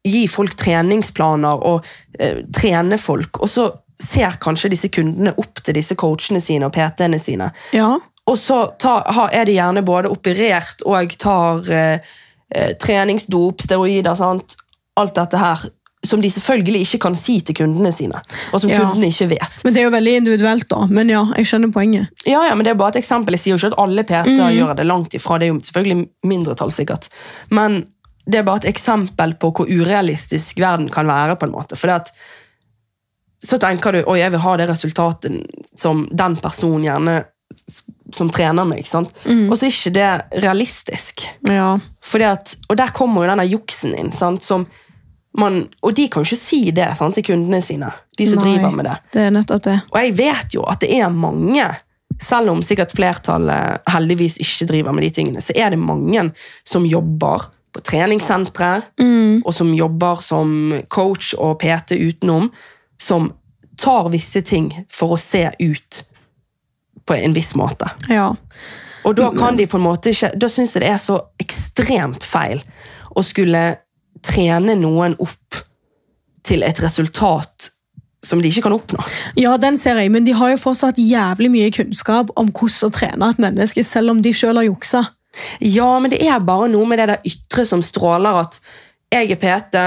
[0.05, 1.87] gi folk treningsplaner og
[2.19, 3.69] eh, trene folk, og så
[4.01, 7.53] ser kanskje disse kundene opp til disse coachene sine og PT-ene sine.
[7.77, 7.95] Ja.
[8.29, 12.15] Og så tar, er de gjerne både operert og tar eh,
[12.81, 14.57] treningsdop, steroider, sant?
[14.97, 15.59] alt dette her,
[16.07, 18.21] som de selvfølgelig ikke kan si til kundene sine,
[18.53, 18.79] og som Ja.
[18.79, 19.65] kundene ikke vet.
[19.65, 20.85] Men det er jo veldig individuelt, da.
[20.87, 22.09] Men ja, jeg skjønner poenget.
[22.27, 23.35] Ja, ja, men det er bare et eksempel.
[23.35, 25.39] Jeg sier jo ikke at alle PT-er gjør det langt ifra.
[25.41, 27.09] Det er jo selvfølgelig mindretall, sikkert.
[27.51, 27.81] Men
[28.31, 31.35] det er bare et eksempel på hvor urealistisk verden kan være.
[31.37, 31.77] på en måte.
[31.77, 32.13] For det at,
[33.43, 35.43] så tenker du oi, jeg vil ha det resultatet
[35.75, 37.25] som den personen gjerne
[38.15, 38.85] som trener meg.
[38.85, 39.15] ikke sant?
[39.51, 41.27] Og så er ikke det realistisk.
[41.49, 41.77] Ja.
[42.29, 44.13] At, og der kommer jo denne juksen inn.
[45.39, 48.55] man, og de kan jo ikke si det sant, til kundene sine, de som Nei,
[48.55, 48.97] driver med det.
[49.13, 49.81] Det er nettopp det.
[49.91, 51.67] Og jeg vet jo at det er mange,
[52.23, 56.29] selv om sikkert flertallet heldigvis ikke driver med de tingene, så er det mange
[56.63, 58.69] som jobber på treningssentre,
[59.43, 62.53] og som jobber som coach og PT utenom,
[63.03, 63.33] som
[63.77, 66.05] tar visse ting for å se ut
[67.07, 67.91] på en viss måte.
[68.09, 68.31] Ja.
[69.05, 72.25] Og da kan de på en måte ikke, da synes jeg det er så ekstremt
[72.25, 72.63] feil
[73.15, 73.77] å skulle
[74.25, 75.59] trene noen opp
[76.45, 77.71] til et resultat
[78.25, 79.03] som de ikke kan oppnå.
[79.37, 82.95] ja, den ser jeg, men de har jo fortsatt jævlig mye kunnskap om hvordan å
[82.97, 85.03] trene et menneske, selv om de sjøl har juksa.
[85.61, 88.61] Ja, men det er bare noe med det der ytre som stråler at
[89.13, 89.81] jeg er PT,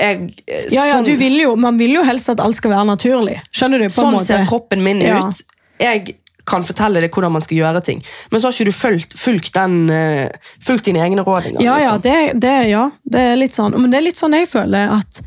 [0.00, 2.70] jeg, eh, Ja, ja, sånn, du vil jo, Man vil jo helst at alt skal
[2.72, 3.38] være naturlig.
[3.52, 3.86] Skjønner du?
[3.88, 4.26] på sånn måte?
[4.26, 5.20] ser kroppen min Ja.
[5.26, 5.42] ut.
[5.80, 6.16] Jeg
[6.46, 8.02] kan fortelle deg hvordan man skal gjøre ting.
[8.30, 11.64] Men så har ikke du fulgt, fulgt, den, eh, fulgt dine egne råd engang.
[11.64, 12.04] Ja, ja, liksom.
[12.06, 13.76] det, det, ja, det er litt sånn.
[13.78, 15.24] Men det er litt sånn jeg føler at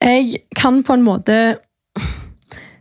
[0.00, 1.34] jeg kan på en måte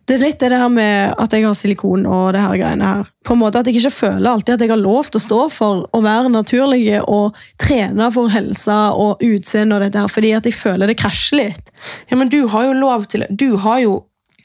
[0.08, 3.10] Det er litt det her med at jeg har silikon og det her greiene her.
[3.28, 5.40] På en måte At jeg ikke føler alltid at jeg har lov til å stå
[5.54, 10.50] for å være naturlig og trene for helsa og utseende og dette her, fordi at
[10.50, 11.74] jeg føler det krasjer litt.
[12.10, 14.00] Ja, men du har jo lov til Du har jo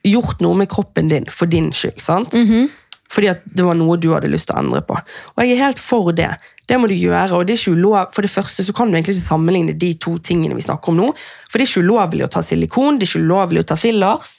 [0.04, 2.34] gjort noe med kroppen din for din skyld, sant?
[3.14, 4.96] Fordi at det var noe du hadde lyst til å endre på.
[4.98, 6.32] Og jeg er helt for det.
[6.66, 8.96] Det må du gjøre, og det er ikke ulov, For det første så kan du
[8.96, 11.08] egentlig ikke sammenligne de to tingene vi snakker om nå.
[11.50, 14.34] For det er ikke ulovlig å ta silikon, det er ikke ulovlig å ta fillers.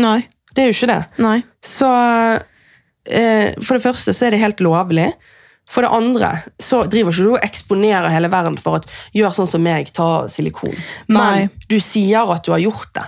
[0.00, 0.20] Nei.
[0.54, 1.02] Det er jo ikke det.
[1.22, 1.38] Nei.
[1.62, 1.88] Så
[3.04, 5.10] eh, For det første så er det helt lovlig.
[5.68, 6.30] For det andre
[6.64, 10.24] så driver ikke du og eksponerer hele verden for at gjør sånn som meg, ta
[10.32, 10.72] silikon.
[11.12, 11.18] Nei.
[11.18, 13.04] Men du sier at du har gjort det.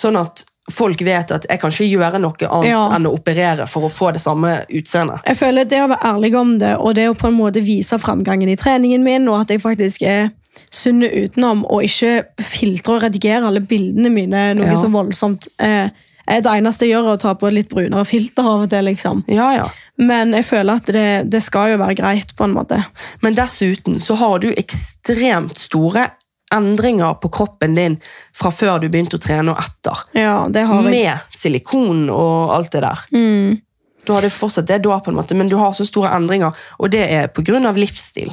[0.00, 2.82] Sånn at folk vet at jeg kan ikke gjøre noe annet Ja.
[2.94, 5.20] enn å operere for å få det samme utseendet.
[5.26, 7.98] Jeg føler Det å være ærlig om det, og det å på en måte vise
[7.98, 10.30] framgangen i treningen min, og at jeg faktisk er
[10.70, 14.74] sunn utenom, og ikke filtre og redigere alle bildene mine noe Ja.
[14.76, 15.88] så voldsomt eh,
[16.28, 18.84] er Det eneste jeg gjør, er å ta på litt brunere filter av og til.
[18.84, 19.24] liksom.
[19.26, 19.68] Ja, ja.
[19.98, 22.84] Men jeg føler at det, det skal jo være greit, på en måte.
[23.22, 26.10] Men dessuten så har du ekstremt store
[26.54, 27.98] endringer på kroppen din
[28.36, 30.04] fra før du begynte å trene og etter.
[30.18, 30.90] Ja, det har jeg.
[30.90, 33.02] Med silikon og alt det der.
[33.14, 33.58] Mm.
[34.06, 36.90] Du hadde fortsatt det da, på en måte, men du har så store endringer, og
[36.90, 37.28] det er
[37.68, 38.32] av livsstil.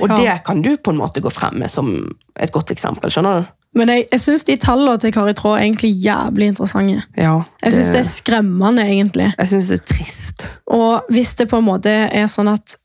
[0.00, 0.16] Og Ja.
[0.16, 3.10] det kan du på en måte gå frem med som et godt eksempel.
[3.10, 3.46] skjønner du?
[3.74, 7.02] Men jeg, jeg syns de tallene til Kari Traa er egentlig jævlig interessante.
[7.16, 9.34] Ja, Jeg syns det er skremmende, egentlig.
[9.38, 10.48] jeg synes det er trist.
[10.66, 12.77] Og hvis det på en måte er sånn at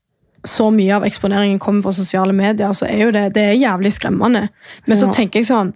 [0.44, 3.94] så mye av eksponeringen kommer fra sosiale medier, så er jo det, det er jævlig
[3.96, 4.46] skremmende.
[4.84, 5.72] Men så tenker jeg sånn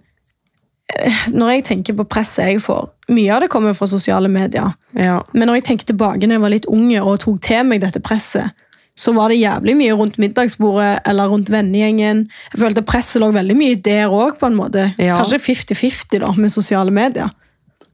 [0.93, 4.75] eh, Når jeg tenker på presset jeg får Mye av det kommer fra sosiale medier.
[4.93, 5.19] Ja.
[5.33, 8.01] Men når jeg tenker tilbake når jeg var litt unge og tok til meg dette
[8.05, 8.53] presset,
[8.99, 12.25] så var det jævlig mye rundt middagsbordet eller rundt vennegjengen.
[12.53, 14.89] Jeg følte presset lå veldig mye der òg, på en måte.
[14.99, 15.15] Ja.
[15.17, 17.31] Kanskje 50-50 da, med sosiale medier.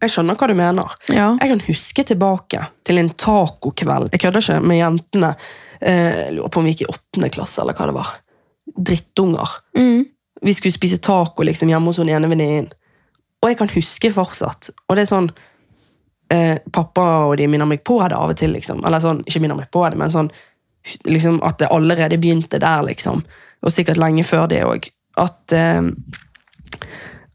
[0.01, 0.95] Jeg skjønner hva du mener.
[1.07, 1.29] Ja.
[1.39, 4.09] Jeg kan huske tilbake til en tacokveld.
[4.11, 5.31] Jeg kødder ikke med jentene.
[5.85, 8.13] Eh, Jeg lurer på om vi gikk i åttende klasse, eller hva det var.
[8.77, 9.49] Drittunger.
[9.77, 10.05] Mm.
[10.41, 12.71] Vi skulle spise taco liksom, hjemme hos hun ene venninnen.
[13.43, 14.71] Og jeg kan huske fortsatt.
[14.89, 15.29] Og det er sånn
[16.33, 18.51] eh, Pappa og de minner meg på det av og til.
[18.57, 18.81] liksom.
[18.85, 20.31] Eller sånn, ikke minner meg på det, men sånn
[21.05, 23.23] liksom, at det allerede begynte der, liksom.
[23.65, 24.89] Og sikkert lenge før det òg.
[25.21, 25.81] At, eh,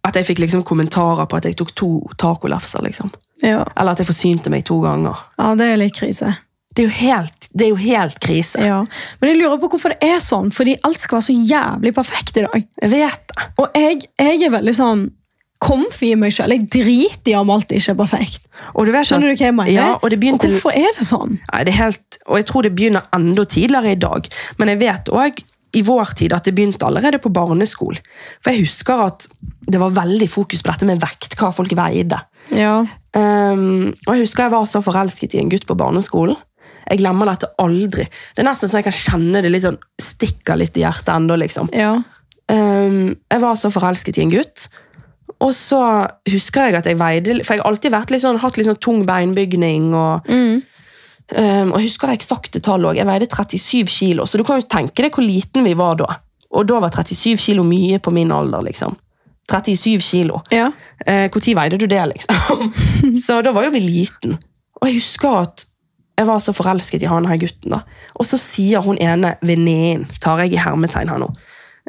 [0.05, 3.11] at jeg fikk liksom kommentarer på at jeg tok to tacolefser, liksom.
[3.43, 3.63] Ja.
[3.77, 5.17] Eller at jeg forsynte meg to ganger.
[5.39, 6.35] ja, det er litt krise.
[6.77, 8.61] Det er jo helt, det er jo helt krise.
[8.63, 8.81] Ja.
[9.21, 12.37] Men jeg lurer på hvorfor det er sånn, fordi alt skal være så jævlig perfekt
[12.39, 12.69] i dag.
[12.83, 13.49] Jeg vet det.
[13.59, 15.09] Og jeg, jeg er veldig sånn
[15.61, 16.55] comfy i meg selv.
[16.57, 18.47] Jeg driter i om alt ikke er perfekt.
[18.73, 19.73] Og du vet Skjønner at- du hva jeg mener?
[19.75, 20.49] Ja, og det begynte...
[20.49, 21.37] hvorfor er det sånn?
[21.51, 24.31] Nei, det er helt, og jeg tror det begynner enda tidligere i dag.
[24.63, 25.43] Men jeg vet òg
[25.77, 28.01] i vår tid at det begynte allerede på barneskolen.
[28.43, 29.27] For jeg husker at
[29.71, 32.19] det var veldig fokus på dette med vekt, hva folk veide.
[32.51, 32.81] Ja.
[33.15, 36.39] Um, og jeg husker jeg var så forelsket i en gutt på barneskolen.
[36.91, 38.05] Jeg glemmer dette aldri.
[38.35, 41.37] Det er nesten så jeg kan kjenne det litt sånn, stikker litt i hjertet enda,
[41.39, 41.71] liksom.
[41.77, 41.95] Ja.
[42.51, 44.67] Um, jeg var så forelsket i en gutt.
[45.41, 45.79] Og så
[46.29, 49.05] husker jeg at jeg veide For jeg har alltid litt sånn, hatt litt sånn tung
[49.09, 49.95] beinbygning.
[49.95, 50.63] og Mm.
[51.31, 52.97] Um, og jeg husker eksakte tall òg.
[52.99, 56.09] Jeg veide 37 kilo, så du kan jo tenke deg hvor liten vi var da.
[56.51, 58.97] Og da var 37 kilo mye på min alder, liksom.
[59.51, 60.43] 37 kilo.
[60.51, 60.73] Ja.
[61.07, 62.73] Eh, Hvor tid veide du det, liksom?
[63.27, 64.35] så da var jo vi liten.
[64.81, 65.65] Og jeg husker at
[66.21, 67.73] jeg var så forelsket i han her gutten.
[67.73, 67.83] da.
[68.21, 71.31] Og så sier hun ene venninnen, tar jeg i hermetegn her nå,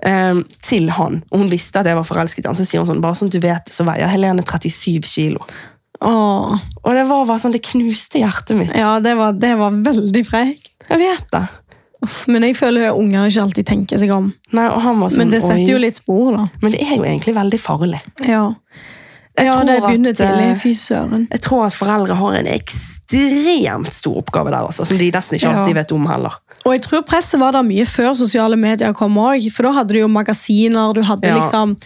[0.07, 2.89] um, til han, og hun visste at jeg var forelsket i han, så sier hun
[2.89, 5.43] sånn, bare sånn du vet, så veier Helene 37 kilo.
[6.01, 6.53] Åh.
[6.81, 8.71] Og det var bare sånn, det knuste hjertet mitt.
[8.77, 10.71] ja, det var, det var veldig frekt.
[10.87, 11.43] Jeg vet det.
[12.01, 14.31] Uff, men jeg føler at unger ikke alltid tenker seg om.
[14.57, 16.47] Nei, og han var sånn, Men det setter jo litt spor, da.
[16.63, 17.99] Men det er jo egentlig veldig farlig.
[18.25, 18.47] Ja,
[19.37, 20.49] ja det begynner tidlig.
[20.51, 21.27] eh, Fy søren.
[21.31, 25.47] Jeg tror at foreldre har en ekstremt stor oppgave der, altså, som de nesten ikke
[25.49, 25.57] Ja.
[25.57, 26.35] alltid vet om heller.
[26.65, 29.51] Og jeg tror presset var der mye før sosiale medier kom òg.
[29.51, 31.37] For da hadde du jo magasiner, du hadde Ja.
[31.39, 31.77] liksom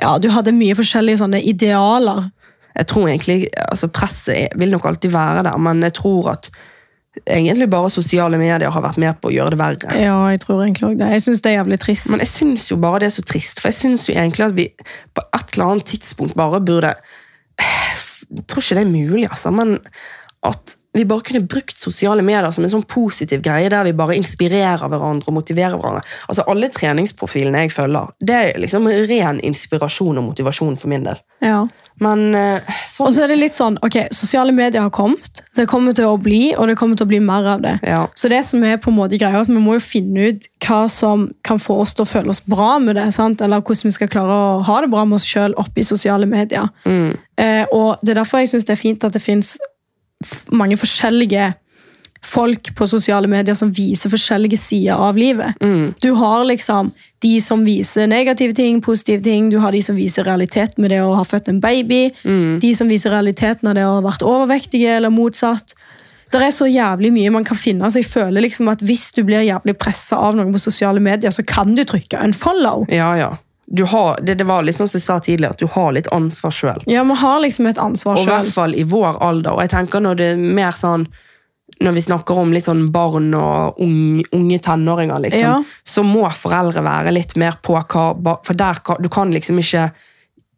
[0.00, 2.30] Ja, du hadde mye forskjellige sånne idealer.
[2.76, 6.50] Jeg tror egentlig, altså Presset vil nok alltid være der, men jeg tror at
[7.26, 9.96] egentlig bare sosiale medier har vært med på å gjøre det verre.
[9.98, 11.10] Ja, jeg tror egentlig også det.
[11.16, 12.10] Jeg syns det er jævlig trist.
[12.12, 14.56] Men jeg syns jo bare det er så trist, for jeg syns jo egentlig at
[14.58, 14.68] vi
[15.16, 16.94] på et eller annet tidspunkt bare burde
[18.28, 19.78] Jeg tror ikke det er mulig, altså, men
[20.48, 24.16] at vi bare kunne brukt sosiale medier som en sånn positiv greie der vi bare
[24.18, 26.00] inspirerer hverandre og motiverer hverandre.
[26.26, 31.20] Altså Alle treningsprofilene jeg følger, det er liksom ren inspirasjon og motivasjon for min del.
[31.44, 31.60] ja.
[31.98, 35.64] Men eh, Og sånn så er det litt sånn, ok, Sosiale medier har kommet, det
[35.66, 37.72] kommer til å bli, og det kommer til å bli mer av det.
[37.82, 38.04] ja.
[38.14, 40.84] Så det som er på en måte greia, at vi må jo finne ut hva
[40.90, 43.08] som kan få oss til å føle oss bra med det.
[43.14, 43.42] sant?
[43.42, 46.70] Eller hvordan vi skal klare å ha det bra med oss sjøl oppi sosiale medier.
[46.86, 47.16] Mm.
[47.38, 49.56] Eh, og Det er derfor jeg syns det er fint at det fins
[50.50, 51.52] mange forskjellige
[52.24, 55.54] folk på sosiale medier som viser forskjellige sider av livet.
[55.62, 55.94] Mm.
[56.02, 56.90] Du har liksom
[57.22, 59.50] de som viser negative ting, positive ting.
[59.50, 62.08] Du har de som viser realiteten med det å ha født en baby.
[62.24, 62.58] Mm.
[62.62, 65.76] De som viser realiteten av det å ha vært overvektige, eller motsatt.
[66.28, 67.88] Det er så jævlig mye man kan finne.
[67.90, 71.30] så jeg føler liksom at Hvis du blir jævlig pressa av noen på sosiale medier,
[71.30, 72.84] så kan du trykke en follow.
[72.92, 73.36] Ja, ja.
[73.70, 76.06] Du har, det, det var litt sånn som jeg sa tidligere, at du har litt
[76.14, 76.82] ansvar sjøl.
[76.88, 79.52] Ja, Man har liksom et ansvar Og i hvert fall i vår alder.
[79.58, 81.04] Og jeg tenker når det er mer sånn
[81.84, 85.58] når vi snakker om litt sånn barn og unge, unge tenåringer, liksom, Ja.
[85.84, 89.90] så må foreldre være litt mer på hva For der du kan liksom ikke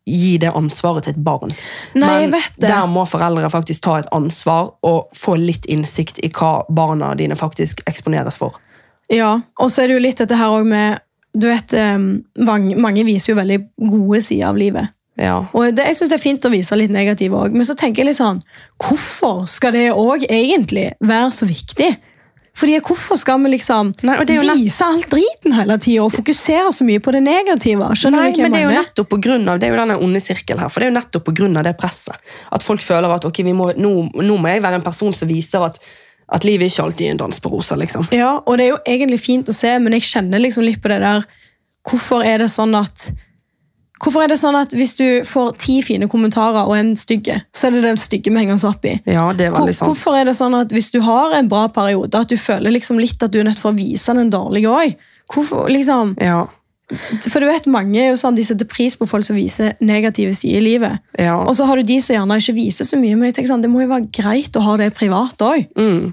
[0.07, 1.51] gi det ansvaret til et barn.
[1.95, 2.41] Nei, det.
[2.63, 7.37] der må foreldre faktisk ta et ansvar og få litt innsikt i hva barna dine
[7.37, 8.57] faktisk eksponeres for.
[9.11, 11.01] Ja, Og så er det jo litt dette her også med
[11.33, 11.99] du vet, eh,
[12.47, 14.95] mange, viser jo veldig gode sider av livet.
[15.21, 15.47] Ja.
[15.53, 18.01] Og det, Jeg synes det er fint å vise litt negative òg, men så tenker
[18.01, 18.39] jeg litt sånn
[18.81, 21.91] Hvorfor skal det òg egentlig være så viktig?
[22.57, 27.03] Fordi Hvorfor skal vi liksom Nei, vise alt driten hele tida og fokusere så mye
[27.03, 27.91] på det negative?
[27.93, 29.99] Skjønner Nei, hva men det er jo nettopp på grunn av, det er jo denne
[30.01, 32.31] onde sirkelen her, for det er jo nettopp av det presset.
[32.51, 35.29] At folk føler at ok, vi må, nå, nå må jeg være en person som
[35.31, 35.81] viser at,
[36.31, 38.07] at livet ikke alltid er en dans på roser, liksom.
[38.15, 40.93] Ja, og det er jo egentlig fint å se, men jeg kjenner liksom litt på
[40.93, 41.27] det der
[41.89, 43.07] Hvorfor er det sånn at
[44.01, 47.67] Hvorfor er det sånn at hvis du får ti fine kommentarer og en stygge, så
[47.69, 48.95] er det den stygge vi henger oss opp i?
[49.05, 49.91] Ja, det er veldig sant.
[49.91, 53.01] hvorfor er det sånn at hvis du har en bra periode, at du føler liksom
[53.01, 55.05] litt at du er nødt for å vise den dårlige òg?
[55.35, 56.47] Hvorfor, liksom, Ja,
[57.31, 60.35] for du vet, mange er jo sånn, de setter pris på folk som viser negative
[60.35, 61.03] sider i livet.
[61.19, 61.37] ja.
[61.39, 63.63] Og så har du de som gjerne ikke viser så mye, men jeg tenker sånn,
[63.63, 65.69] det må jo være greit å ha det privat òg.
[65.79, 66.13] Mm.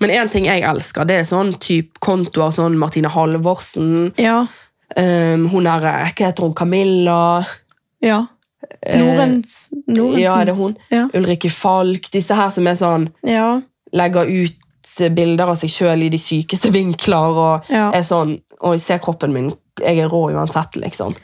[0.00, 4.46] Men en ting jeg elsker, det er sånn type kontoer, sånn Martine Halvorsen, Ja,
[4.96, 7.44] um, hun er, hva heter hun, Camilla,
[8.02, 8.26] ja.
[8.82, 10.20] eh, Norens, Norensen.
[10.22, 10.76] ja, er det hun?
[10.90, 11.08] Ja.
[11.14, 13.60] Ulrikke Falk, disse her som er sånn, Ja.
[13.92, 14.62] legger ut
[15.14, 17.90] bilder av seg selv i de sykeste vinkler, og Ja.
[17.92, 21.14] er sånn, oi, se kroppen min, jeg er rå uansett, liksom.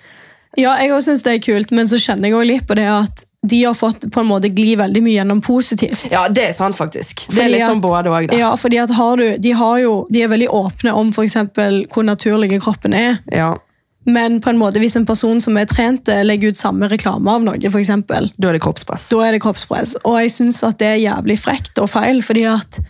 [0.59, 2.85] Ja, jeg også synes det er kult, men så kjenner jeg også litt på det
[2.87, 6.05] at de har fått på en måte gli veldig mye gjennom positivt.
[6.13, 7.27] Ja, det er sant, faktisk.
[7.27, 8.37] Det Fordi er liksom at- både og da.
[8.39, 12.05] Ja, fordi at har du, de, har jo, de er veldig åpne om eksempel hvor
[12.07, 13.19] naturlige kroppen er.
[13.33, 13.57] Ja,
[14.05, 17.31] Men på en måte, hvis en person som er trent, eh, legger ut samme reklame
[17.31, 19.09] av noe, for eksempel, Da er det kroppspress.
[19.09, 19.95] da er det kroppspress.
[20.05, 22.81] Og jeg syns at det er jævlig frekt og feil, fordi at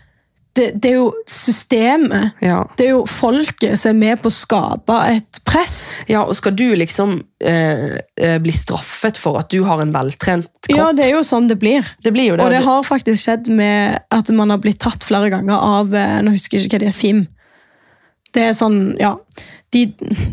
[0.58, 2.58] det, det er jo systemet, Ja.
[2.76, 5.94] det er jo folket som er med på å skape et press.
[6.08, 10.50] ja, og skal du liksom eh, eh, bli straffet for at du har en veltrent
[10.68, 10.76] kropp?
[10.76, 11.86] Ja, det er jo sånn det blir.
[12.04, 12.44] det blir jo det.
[12.44, 16.18] Og det har faktisk skjedd med at man har blitt tatt flere ganger av eh,
[16.22, 17.26] Nå husker jeg ikke hva det er, FIM.
[18.32, 19.16] Det er sånn, ja
[19.72, 19.86] De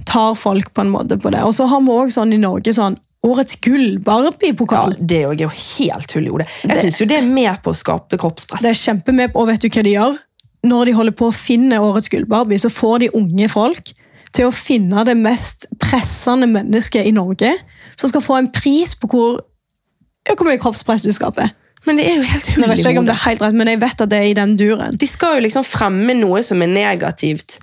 [0.07, 1.41] tar folk på en måte på det.
[1.47, 4.93] Og så har vi òg sånn i Norge sånn Årets gull, ja, Barbie-pokal.
[4.99, 6.47] det er jo helt hull i hodet.
[6.63, 8.63] Jeg syns jo det er med på å skape kroppspress.
[8.63, 10.19] Det er kjempemed på, og vet du hva de gjør?
[10.69, 13.91] Når de holder på å finne Årets gull-Barbie, så får de unge folk
[14.35, 17.51] til å finne det mest pressende mennesket i Norge,
[17.99, 19.41] som skal få en pris på hvor,
[20.27, 21.51] ja, hvor mye kroppspress du skaper.
[21.87, 23.43] Men det er jo helt hull Jeg vet i ikke jeg om det er helt
[23.43, 24.97] rett, men jeg vet at det er i den duren.
[24.99, 27.59] De skal jo liksom fremme noe som er negativt,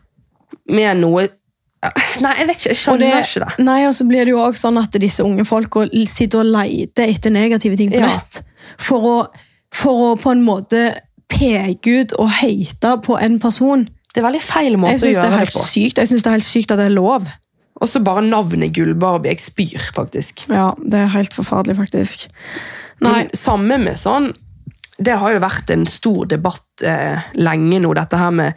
[0.72, 1.28] med noe
[2.22, 2.70] Nei, jeg vet ikke.
[2.72, 3.64] Jeg skjønner det, ikke det.
[3.66, 7.10] nei, og så blir det jo også sånn at disse unge folka sitter og leter
[7.12, 8.06] etter negative ting på Ja.
[8.16, 8.40] nett.
[8.82, 9.16] For å,
[9.76, 10.86] for å på en måte
[11.28, 13.88] peke ut og hate på en person.
[14.14, 15.64] Det er veldig feil måte å gjøre det det på.
[15.68, 17.28] sykt Jeg synes det er helt sykt at det er lov.
[17.76, 19.34] Og så bare navnet Gull-Barbie.
[19.34, 20.46] Jeg spyr, faktisk.
[20.48, 22.26] Ja, det er helt forferdelig, faktisk.
[23.04, 24.30] Nei, Men samme med sånn
[24.96, 28.54] Det har jo vært en stor debatt eh, lenge nå, dette her med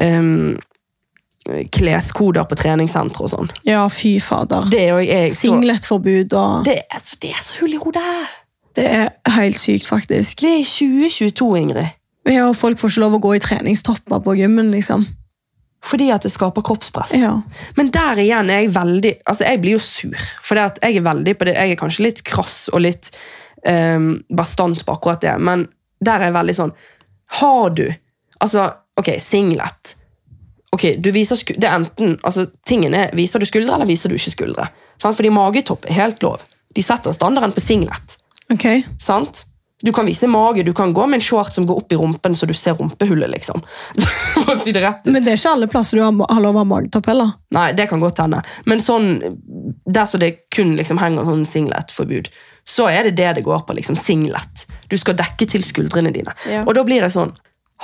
[0.00, 0.56] em,
[1.74, 3.50] kleskoder på treningssentre og sånn.
[3.68, 4.70] ja, fy fader.
[4.72, 8.14] Det jo jeg så Singletforbud og det er, så, det er så hull i hodet!
[8.74, 10.40] Det er helt sykt, faktisk.
[10.42, 11.92] Det er 2022, Ingrid.
[12.26, 15.04] Ja, og folk får ikke lov å gå i treningstopper på gymmen, liksom.
[15.84, 17.12] Fordi at det skaper kroppspress.
[17.20, 17.36] Ja.
[17.76, 20.28] Men der igjen er jeg veldig Altså, jeg blir jo sur.
[20.42, 23.10] For jeg er veldig på det Jeg er kanskje litt krass og litt
[23.68, 25.66] um, bastant på akkurat det, men
[26.04, 26.72] der er jeg veldig sånn
[27.40, 27.84] Har du
[28.40, 28.64] Altså,
[28.98, 29.94] ok, singlet.
[30.74, 34.18] Ok, du viser det er enten, altså tingene er, Viser du skuldre, eller viser du
[34.18, 34.68] ikke skuldre?
[34.98, 35.16] Sant?
[35.16, 36.42] Fordi magetopp er helt lov.
[36.74, 38.16] De setter standarden på singlet.
[38.52, 38.66] Ok.
[39.02, 39.44] Sant?
[39.84, 42.34] Du kan vise mage, du kan gå med en short som går opp i rumpen
[42.34, 43.62] så du ser rumpehullet, liksom.
[44.64, 45.04] Si det rett.
[45.12, 47.34] Men det er ikke alle plasser du har, har lov å ha magetopp heller.
[47.52, 48.40] Nei, det kan godt hende.
[48.70, 49.10] Men sånn,
[49.84, 52.30] der så det kun liksom henger sånn singlet-forbud,
[52.64, 53.76] så er det det det går på.
[53.76, 54.64] liksom Singlet.
[54.88, 56.32] Du skal dekke til skuldrene dine.
[56.48, 56.62] Ja.
[56.64, 57.34] Og da blir det sånn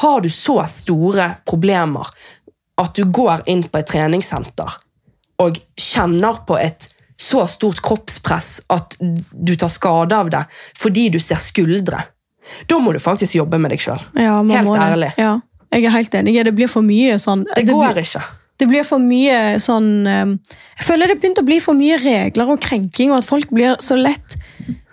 [0.00, 2.06] Har du så store problemer
[2.80, 4.78] at du går inn på et treningssenter
[5.40, 6.88] og kjenner på et
[7.20, 10.42] så stort kroppspress at du tar skade av det
[10.78, 12.00] fordi du ser skuldre,
[12.68, 14.00] da må du faktisk jobbe med deg sjøl.
[14.16, 15.12] Ja, Helt ærlig.
[15.20, 15.38] Ja.
[15.70, 16.34] Jeg er helt enig.
[16.44, 18.22] Det blir for mye sånn Det blir- går ikke.
[18.60, 20.32] Det blir for mye sånn eh,
[20.80, 23.76] Jeg føler det begynte å bli for mye regler og krenking, og at folk blir
[23.80, 24.36] så lett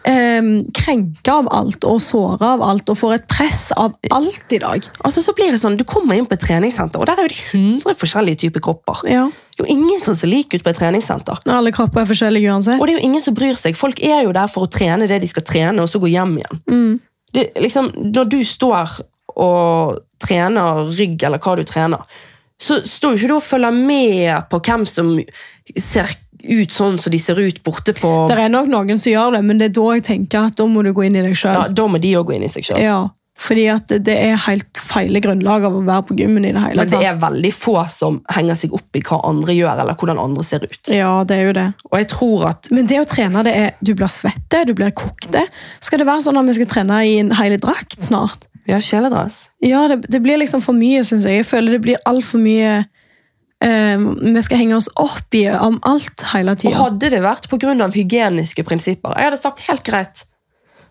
[0.08, 4.62] eh, krenka av alt og såra av alt og får et press av alt i
[4.64, 4.88] dag.
[5.08, 7.34] Altså så blir det sånn, Du kommer inn på et treningssenter, og der er jo
[7.34, 9.04] det 100 forskjellige typer kropper.
[9.10, 9.28] Ja.
[9.58, 11.42] Det er jo ingen som ser like ut på et treningssenter.
[11.46, 12.80] Når alle kropper er forskjellige uansett.
[12.80, 13.78] Og det er jo ingen som bryr seg.
[13.78, 16.38] Folk er jo der for å trene det de skal trene, og så gå hjem
[16.38, 16.64] igjen.
[16.70, 16.92] Mm.
[17.34, 19.00] Det, liksom, når du står
[19.38, 22.06] og trener rygg, eller hva du trener,
[22.58, 25.12] så står jo ikke du og følger med på hvem som
[25.78, 26.10] ser
[26.44, 29.44] ut sånn som de ser ut borte på Det er nok noen som gjør det,
[29.48, 31.68] men det er da jeg tenker at da må du gå inn i deg ja.
[31.70, 32.82] Da må de òg gå inn i seg sjøl.
[32.84, 33.00] Ja,
[33.38, 36.82] fordi at det er helt feile grunnlag av å være på gymmen i det hele
[36.82, 36.90] tatt.
[36.90, 40.22] Men det er veldig få som henger seg opp i hva andre gjør, eller hvordan
[40.22, 40.90] andre ser ut.
[40.90, 41.68] Ja, det er jo det.
[41.92, 44.94] Og jeg tror at Men det å trene, det er du blir svette, du blir
[44.98, 45.46] kokte.
[45.86, 48.50] Skal det være sånn at vi skal trene i en hel drakt snart?
[48.68, 49.46] Har kjeledress.
[49.64, 51.40] Ja, det, det blir liksom for mye, syns jeg.
[51.40, 52.82] Jeg føler det blir altfor mye
[53.60, 56.76] Vi skal henge oss opp i om alt hele tida.
[56.78, 57.74] hadde det vært pga.
[57.94, 60.26] hygieniske prinsipper, jeg hadde sagt helt greit.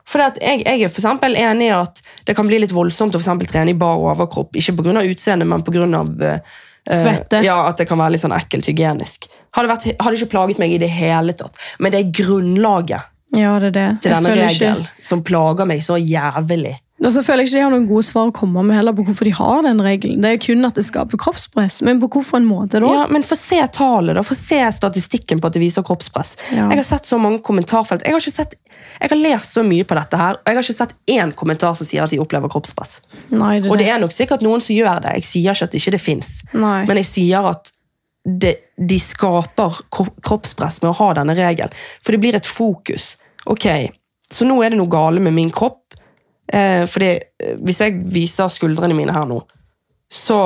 [0.06, 3.22] For jeg, jeg er for eksempel enig i at det kan bli litt voldsomt å
[3.22, 4.54] for trene i bar overkropp.
[4.54, 5.02] Ikke pga.
[5.02, 6.40] utseendet, men pga.
[6.86, 7.40] Svette.
[7.42, 9.26] ja, at det kan være litt sånn ekkelt hygienisk.
[9.56, 11.58] Hadde, vært, hadde ikke plaget meg i det hele tatt.
[11.82, 13.86] Men det er grunnlaget Ja, det er det.
[14.04, 16.76] til denne regelen som plager meg så jævlig.
[17.04, 19.04] Og så føler jeg ikke de har noen gode svar å komme med heller på
[19.04, 20.22] hvorfor de har den regelen.
[20.24, 22.88] Det er kun at det skaper kroppspress, men på hvorfor en måte da?
[22.88, 24.22] Ja, Men få se tallet, da.
[24.24, 26.34] Få se statistikken på at det viser kroppspress.
[26.56, 26.70] Ja.
[26.72, 28.06] Jeg har sett så mange kommentarfelt.
[28.06, 28.56] Jeg har, ikke sett,
[28.96, 31.76] jeg har lest så mye på dette her, og jeg har ikke sett én kommentar
[31.76, 33.02] som sier at de opplever kroppspress.
[33.28, 35.18] Nei, det Og det er nok sikkert noen som gjør det.
[35.20, 36.32] Jeg sier ikke at ikke det fins.
[36.56, 36.80] Nei.
[36.88, 37.74] Men jeg sier at
[38.26, 41.76] det, de skaper kroppspress med å ha denne regelen.
[42.00, 43.18] For det blir et fokus.
[43.46, 43.68] Ok,
[44.32, 45.84] så nå er det noe gale med min kropp.
[46.52, 49.40] Eh, fordi eh, hvis jeg viser skuldrene mine her nå,
[50.12, 50.40] så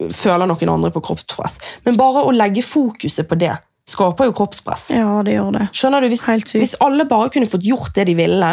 [0.00, 1.58] føler noen andre på kroppspress.
[1.84, 3.52] Men bare å legge fokuset på det,
[3.90, 4.90] skaper jo kroppspress.
[4.94, 5.68] Ja, det gjør det.
[5.76, 6.10] Skjønner du?
[6.12, 6.24] Hvis,
[6.54, 8.50] hvis alle bare kunne fått gjort det de ville,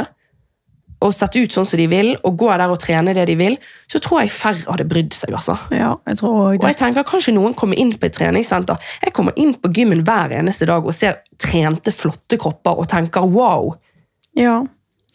[0.97, 3.57] og sett ut sånn som de vil, og gå der og trene det de vil,
[3.91, 5.35] så tror jeg færre hadde brydd seg.
[5.37, 5.53] altså.
[5.69, 8.81] Ja, jeg tror også Og jeg tenker Kanskje noen kommer inn på et treningssenter.
[9.03, 13.29] Jeg kommer inn på gymmen hver eneste dag og ser trente, flotte kropper og tenker
[13.29, 13.75] wow,
[14.37, 14.63] Ja,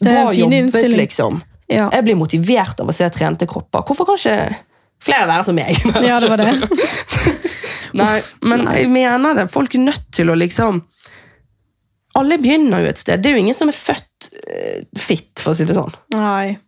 [0.05, 0.99] det er bra en fin jobbet, innstilling.
[0.99, 1.41] liksom.
[1.71, 1.87] Ja.
[1.93, 3.85] Jeg blir motivert av å se trente kropper.
[3.87, 4.57] Hvorfor kan ikke
[5.03, 5.77] flere være som meg?
[6.09, 6.57] ja, det var det.
[7.99, 9.47] Nei, men jeg mener det.
[9.53, 10.81] Folk er nødt til å liksom
[12.17, 13.21] Alle begynner jo et sted.
[13.21, 15.95] Det er jo ingen som er født uh, fit, for å si det sånn.
[16.13, 16.59] Nei.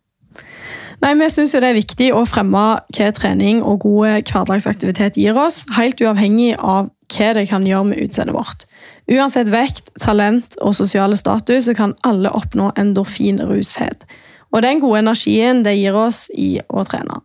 [1.04, 5.64] Nei, Vi syns det er viktig å fremme hva trening og god hverdagsaktivitet gir oss,
[5.78, 8.66] helt uavhengig av hva det kan gjøre med utseendet vårt.
[9.12, 14.06] Uansett vekt, talent og sosiale status så kan alle oppnå endorfinrushet.
[14.54, 17.22] Og den gode energien det gir oss i å trene.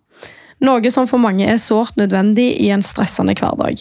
[0.60, 3.80] Noe som for mange er sårt nødvendig i en stressende hverdag.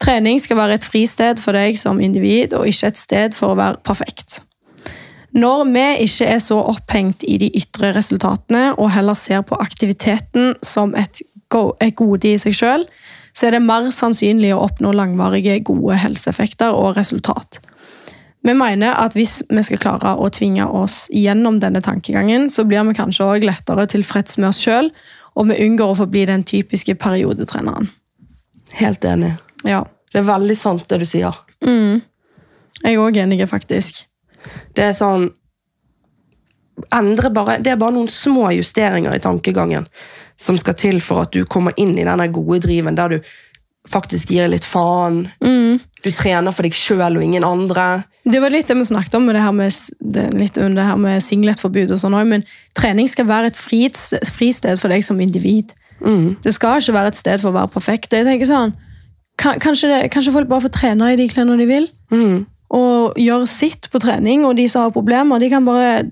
[0.00, 3.60] Trening skal være et fristed for deg som individ, og ikke et sted for å
[3.60, 4.40] være perfekt.
[5.34, 10.54] Når vi ikke er så opphengt i de ytre resultatene, og heller ser på aktiviteten
[10.62, 12.88] som et, go et gode i seg selv,
[13.34, 17.60] så er det mer sannsynlig å oppnå langvarige, gode helseeffekter og resultat.
[18.44, 22.84] Vi mener at hvis vi skal klare å tvinge oss gjennom denne tankegangen, så blir
[22.84, 24.90] vi kanskje også lettere tilfreds med oss sjøl,
[25.34, 27.88] og vi unngår å forbli den typiske periodetreneren.
[28.78, 29.32] Helt enig.
[29.64, 29.82] Ja.
[30.12, 31.34] Det er veldig sant, det du sier.
[31.66, 32.02] Mm.
[32.84, 34.04] Jeg er òg enig, faktisk.
[34.76, 35.32] Det er sånn
[36.90, 39.86] bare, Det er bare noen små justeringer i tankegangen
[40.36, 43.20] som skal til for at du kommer inn i denne gode driven der du
[43.88, 45.28] faktisk gir litt faen.
[45.44, 45.80] Mm.
[46.02, 48.04] Du trener for deg sjøl og ingen andre.
[48.24, 50.84] Det var litt det vi snakket om med det her med, det, litt om det
[50.84, 51.90] her med singletforbud.
[51.92, 55.72] og sånn Men trening skal være et fris- fristed for deg som individ.
[56.00, 56.36] Mm.
[56.42, 58.12] Det skal ikke være et sted for å være perfekt.
[58.12, 58.72] Jeg tenker sånn,
[59.38, 62.46] kanskje, det, kanskje folk bare får trene i de klærne de vil, Mm.
[62.70, 66.10] og gjøre sitt på trening, og de som har problemer, de kan bare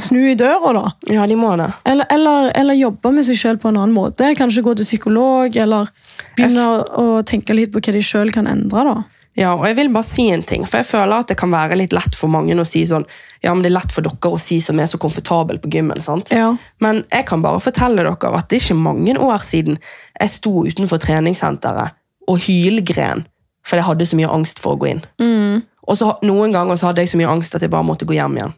[0.00, 0.84] snu i døra, da.
[1.12, 1.70] Ja, de må det.
[1.86, 4.32] Eller, eller, eller jobbe med seg sjøl på en annen måte.
[4.38, 5.90] Kanskje gå til psykolog, eller
[6.34, 8.86] begynne å, å tenke litt på hva de sjøl kan endre.
[8.90, 8.96] da.
[9.34, 11.74] Ja, og jeg vil bare si en ting, for jeg føler at det kan være
[11.78, 13.02] litt lett for mange å si sånn
[13.42, 15.98] Ja, men det er lett for dere å si som er så komfortabel på gymmen,
[16.04, 16.30] sant?
[16.30, 16.52] Ja.
[16.78, 19.80] Men jeg kan bare fortelle dere at det er ikke mange år siden
[20.20, 21.98] jeg sto utenfor treningssenteret
[22.30, 23.26] og hylgren
[23.64, 25.02] for jeg hadde så mye angst for å gå inn.
[25.20, 25.64] Mm.
[25.88, 28.16] Og så Noen ganger så hadde jeg så mye angst at jeg bare måtte gå
[28.16, 28.54] hjem igjen.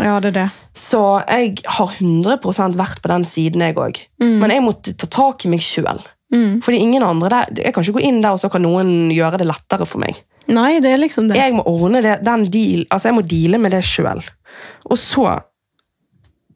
[0.00, 0.48] Ja, det er det.
[0.74, 4.00] Så jeg har 100 vært på den siden, jeg òg.
[4.20, 6.02] Men jeg måtte ta tak i meg sjøl.
[6.34, 6.62] Mm.
[6.64, 9.38] Fordi ingen andre der, Jeg kan ikke gå inn der, og så kan noen gjøre
[9.38, 10.18] det lettere for meg.
[10.50, 11.38] Nei, det er liksom det.
[11.38, 14.20] Jeg må ordne det, den deal, altså jeg må deale med det sjøl.
[14.90, 15.28] Og så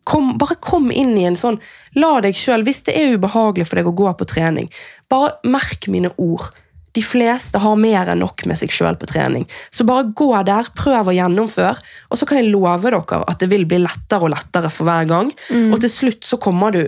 [0.08, 1.58] kom, Bare kom inn i en sånn
[1.96, 4.68] La deg sjøl, hvis det er ubehagelig for deg å gå på trening,
[5.08, 6.50] bare merk mine ord.
[6.98, 9.46] De fleste har mer enn nok med seg sjøl på trening.
[9.70, 11.76] Så bare gå der, prøv å gjennomføre,
[12.10, 15.06] og så kan jeg love dere at det vil bli lettere og lettere for hver
[15.10, 15.30] gang.
[15.70, 16.82] Og til slutt så kommer du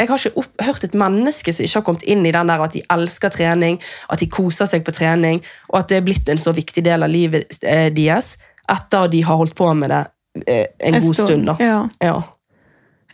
[0.00, 2.62] jeg har ikke opp, hørt et menneske som ikke har kommet inn i den der
[2.64, 3.74] at de elsker trening,
[4.08, 7.04] at de koser seg på trening, og at det er blitt en så viktig del
[7.04, 8.30] av livet eh, deres
[8.72, 10.00] etter de har holdt på med det
[10.46, 11.50] eh, en Jeg god står- stund.
[11.50, 11.56] da.
[11.60, 12.14] Ja, Ja.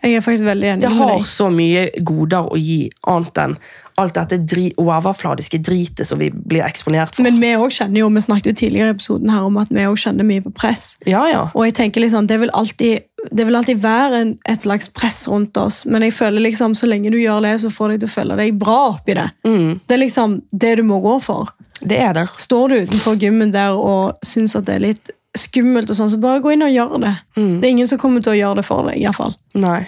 [0.04, 2.78] jeg er faktisk veldig enig Det med har så mye goder å gi,
[3.10, 3.56] annet enn
[3.98, 7.22] alt dette dri overfladiske dritet som vi blir eksponert for.
[7.24, 9.86] Men vi også kjenner jo, vi snakket jo tidligere i episoden her om at vi
[9.88, 10.96] også kjenner mye på press.
[11.06, 11.46] ja, ja.
[11.54, 13.00] Og jeg tenker liksom, det vil alltid,
[13.32, 16.86] det vil alltid være en, et slags press rundt oss, men jeg føler liksom, så
[16.90, 19.28] lenge du gjør det, så får deg til å føle deg bra oppi det.
[19.48, 21.48] Mm, Det er liksom det du må gå for.
[21.80, 22.26] det er det.
[22.36, 26.16] Står du utenfor gymmen der og syns at det er litt skummelt, og sånn, så
[26.16, 27.10] bare gå inn og gjør det.
[27.36, 27.60] Mm.
[27.60, 28.96] Det er ingen som kommer til å gjøre det for deg.
[28.96, 29.34] i hvert fall.
[29.60, 29.82] Nei.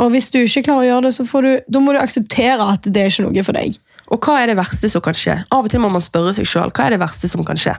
[0.00, 2.68] Og hvis du ikke klarer å gjøre det, så får du, da må du akseptere
[2.74, 3.76] at det er ikke noe for deg.
[4.12, 5.38] Og hva er det verste som kan skje?
[5.54, 7.74] Av og til må man spørre seg selv, hva er det verste som kan skje?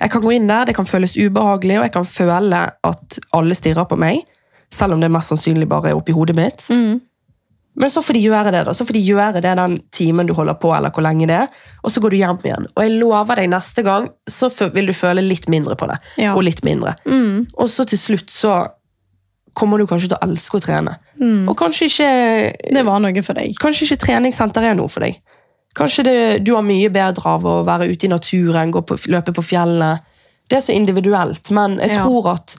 [0.00, 3.58] Jeg kan gå inn der, det kan føles ubehagelig, og jeg kan føle at alle
[3.58, 4.24] stirrer på meg,
[4.74, 6.66] selv om det mest sannsynlig bare er oppi hodet mitt.
[7.76, 8.72] Men så får de gjøre det, da.
[8.74, 11.52] Så får de gjøre det den timen du holder på, eller hvor lenge det er,
[11.84, 12.68] og så går du hjem igjen.
[12.72, 16.00] Og jeg lover deg neste gang, så vil du føle litt mindre på det.
[16.24, 16.32] Ja.
[16.34, 16.96] Og litt mindre.
[17.04, 17.44] Mm.
[17.52, 18.56] Og så til slutt så
[19.56, 20.92] kommer du kanskje til å elske å trene.
[21.20, 21.46] Mm.
[21.48, 22.10] Og kanskje ikke
[22.76, 23.54] Det var noe for deg.
[23.62, 25.16] Kanskje ikke treningssenter er noe for deg.
[25.76, 29.32] Kanskje det, du har mye bedre av å være ute i naturen, gå på, løpe
[29.36, 30.04] på fjellet.
[30.48, 32.04] Det er så individuelt, men jeg Ja.
[32.04, 32.56] tror at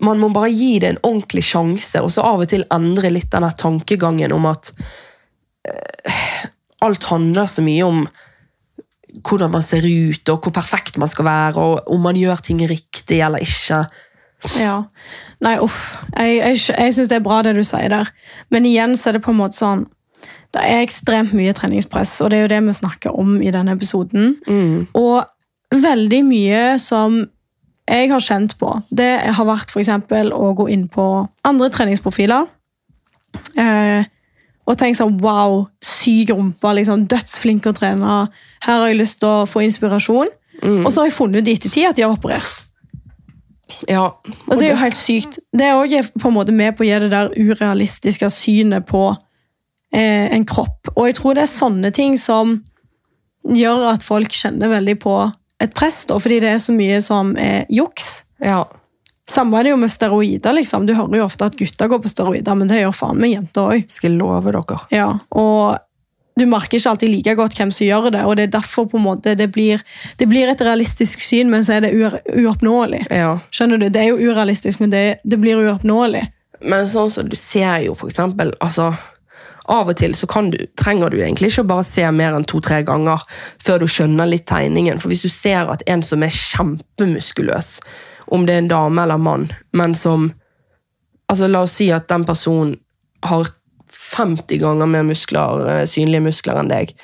[0.00, 3.30] man må bare gi det en ordentlig sjanse, og så av og til endre litt
[3.30, 4.72] denne tankegangen om at
[5.68, 6.20] øh,
[6.82, 8.04] alt handler så mye om
[9.26, 12.60] hvordan man ser ut, og hvor perfekt man skal være, og om man gjør ting
[12.70, 13.82] riktig eller ikke.
[14.58, 14.76] Ja.
[15.44, 15.96] Nei, uff.
[16.16, 18.10] Jeg, jeg, jeg syns det er bra det du sier der.
[18.50, 19.86] Men igjen så er det på en måte sånn
[20.50, 23.76] Det er ekstremt mye treningspress, og det er jo det vi snakker om i denne
[23.76, 24.32] episoden.
[24.98, 25.22] Og
[25.70, 27.20] veldig mye som
[27.90, 28.72] jeg har kjent på.
[28.90, 31.04] Det har vært eksempel å gå inn på
[31.46, 32.48] andre treningsprofiler.
[33.54, 34.02] Eh,
[34.66, 36.74] og tenke sånn Wow, syk rumpe.
[36.74, 38.18] liksom, Dødsflink å trene.
[38.66, 40.30] Her har jeg lyst til å få inspirasjon.
[40.62, 40.84] Mm.
[40.84, 42.66] Og så har jeg funnet ut i ettertid at de har operert.
[43.88, 44.06] Ja.
[44.46, 45.40] Og det er jo helt sykt.
[45.52, 49.04] Det er òg på en måte med på å gi det der urealistiske synet på
[49.94, 50.92] eh, en kropp.
[50.96, 52.58] Og jeg tror det er sånne ting som
[53.48, 55.16] gjør at folk kjenner veldig på
[55.60, 58.20] et press, da, fordi det er så mye som er juks.
[58.44, 58.64] ja.
[59.30, 60.52] Samme er det jo med steroider.
[60.56, 60.86] liksom.
[60.88, 63.76] Du hører jo ofte at gutter går på steroider, men det gjør faen meg jenter
[63.76, 63.84] òg.
[63.86, 64.78] Skal love dere.
[64.90, 65.78] Ja, og
[66.38, 68.98] du merker ikke alltid like godt hvem som gjør det, og det er derfor på
[69.00, 69.82] en måte det blir,
[70.16, 73.06] det blir et realistisk syn, men så er det uoppnåelig.
[73.10, 73.38] Ja.
[73.52, 73.88] Skjønner du?
[73.92, 76.24] Det er jo urealistisk, men det, det blir uoppnåelig.
[76.60, 78.92] Men sånn som du ser jo, for eksempel altså,
[79.70, 82.80] Av og til så kan du, trenger du egentlig ikke bare se mer enn to-tre
[82.82, 83.22] ganger
[83.62, 84.98] før du skjønner litt tegningen.
[84.98, 87.76] For hvis du ser at en som er kjempemuskuløs,
[88.34, 90.32] om det er en dame eller mann, men som
[91.30, 92.74] altså La oss si at den personen
[93.22, 93.52] har
[94.10, 96.94] 50 ganger mer muskler, eh, synlige muskler enn deg,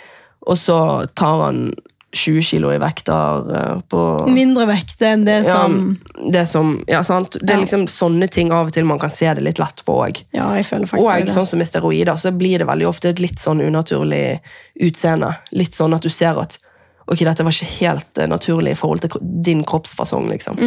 [0.47, 0.79] og så
[1.19, 1.69] tar han
[2.17, 4.03] 20 kilo i vekter eh, på
[4.33, 5.77] Mindre vekt enn det som
[6.15, 7.37] ja, det som, ja, sant?
[7.41, 9.99] Det er liksom sånne ting av og til man kan se det litt lett på
[10.07, 10.23] òg.
[10.37, 13.23] Ja, jeg føler faktisk Og sånn som med steroider, så blir det veldig ofte et
[13.23, 14.39] litt sånn unaturlig
[14.87, 15.35] utseende.
[15.59, 16.59] Litt sånn at du ser at
[17.07, 20.59] ok, dette var ikke helt eh, naturlig i forhold til din kroppsfasong, liksom.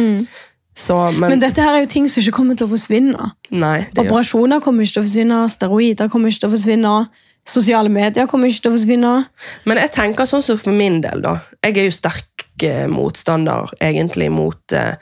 [0.76, 1.28] Så, men, Mm.
[1.34, 3.30] Men dette her er jo ting som ikke kommer til å forsvinne.
[3.50, 6.92] nei, Operasjoner kommer ikke til å forsvinne, steroider kommer ikke til å forsvinne,
[7.46, 9.14] sosiale medier kommer ikke til å forsvinne.
[9.66, 11.38] Men jeg tenker sånn som for min del, da.
[11.64, 14.94] Jeg er jo sterk eh, motstander egentlig mot eh,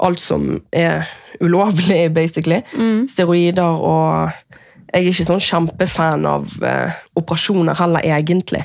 [0.00, 1.04] alt som er
[1.40, 2.62] ulovlig, basically.
[3.08, 4.30] Steroider og
[4.92, 8.60] Jeg er ikke sånn kjempefan av eh, operasjoner heller, egentlig.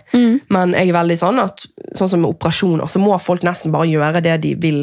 [0.51, 1.63] Men jeg er veldig sånn at
[1.95, 4.81] sånn som med operasjoner, så må folk nesten bare gjøre det de vil,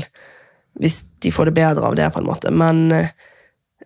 [0.81, 2.51] hvis de får det bedre av det, på en måte.
[2.51, 3.13] Men eh,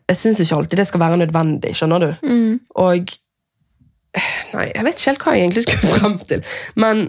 [0.08, 2.10] jeg syns ikke alltid det skal være nødvendig, skjønner du?
[2.80, 3.16] Og
[4.54, 6.44] Nei, jeg vet ikke helt hva jeg egentlig skulle frem til.
[6.80, 7.02] Men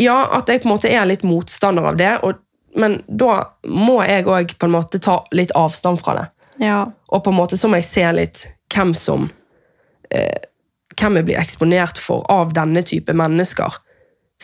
[0.00, 2.10] ja, at jeg på en måte er litt motstander av det.
[2.26, 2.40] Og,
[2.78, 3.38] men da
[3.70, 6.26] må jeg òg på en måte ta litt avstand fra det.
[6.64, 6.80] Ja.
[7.14, 8.44] Og på en måte så må jeg se litt
[8.74, 9.30] hvem som
[10.10, 10.50] eh,
[10.94, 13.80] Hvem jeg blir eksponert for av denne type mennesker.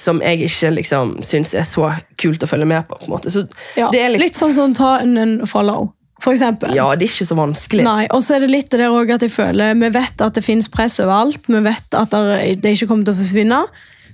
[0.01, 1.91] Som jeg ikke liksom syns er så
[2.21, 2.97] kult å følge med på.
[2.97, 3.33] på en måte.
[3.33, 3.45] Så
[3.77, 3.91] ja.
[3.93, 5.91] det litt, litt sånn som ta en en follow,
[6.25, 6.73] for eksempel.
[6.77, 7.85] Ja, det er ikke så vanskelig.
[7.85, 10.37] Nei, og så er det litt det der også at jeg føler Vi vet at
[10.37, 11.49] det finnes press overalt.
[11.49, 13.63] Vi vet at det, ikke kommer til å forsvinne.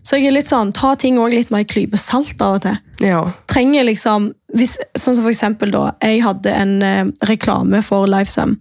[0.07, 2.63] Så jeg er litt sånn, ta ting også litt mer i klype salt av og
[2.67, 2.77] til.
[3.03, 3.25] Ja.
[3.51, 8.55] Trenger liksom, hvis, Sånn som for eksempel da, jeg hadde en eh, reklame for Lifesum.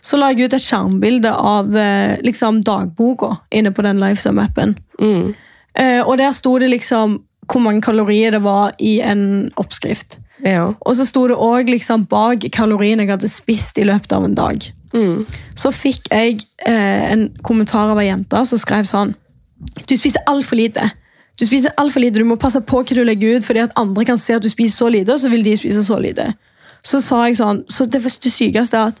[0.00, 4.76] Så la jeg ut et skjermbilde av eh, liksom dagboka inne på den Lifesum-appen.
[5.02, 5.34] Mm.
[5.78, 10.18] Eh, og der sto det liksom hvor mange kalorier det var i en oppskrift.
[10.44, 10.72] ja.
[10.80, 14.34] Og så sto det òg liksom bak kaloriene jeg hadde spist i løpet av en
[14.34, 14.70] dag.
[14.94, 15.26] Mm.
[15.54, 19.12] Så fikk jeg eh, en kommentar av ei jente som skrev sånn
[19.86, 20.82] Du spiser altfor lite.
[21.40, 23.76] Du spiser alt for lite, du må passe på hva du legger ut, fordi at
[23.80, 26.26] andre kan se at du spiser så lite, og så vil de spise så lite.
[26.84, 29.00] Så sa jeg sånn, så det, det sykeste er at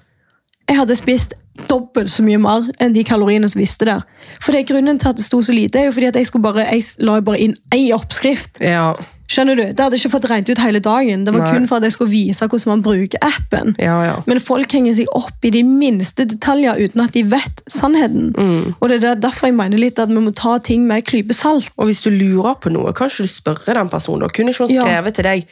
[0.68, 1.34] jeg hadde spist
[1.68, 4.04] dobbelt så mye mer enn de kaloriene som visste der.
[4.40, 6.42] For det er grunnen til at det sto så lite, er jo fordi at jeg,
[6.42, 8.62] bare, jeg la bare inn én oppskrift.
[8.64, 8.92] Ja.
[9.30, 9.62] Skjønner du?
[9.62, 11.22] Det hadde ikke fått regnet ut hele dagen.
[11.22, 11.50] Det var Nei.
[11.54, 13.76] kun for at jeg skulle vise hvordan man bruker appen.
[13.78, 14.16] Ja, ja.
[14.26, 18.32] Men folk henger seg opp i de minste detaljer uten at de vet sannheten.
[18.34, 18.72] Mm.
[18.80, 21.36] Og det er derfor jeg mener litt at vi må ta ting med en klype
[21.36, 21.70] salt.
[21.78, 24.26] Og hvis du lurer på noe, kan ikke du spørre den personen.
[24.26, 25.46] Og kunne ikke hun skrevet til deg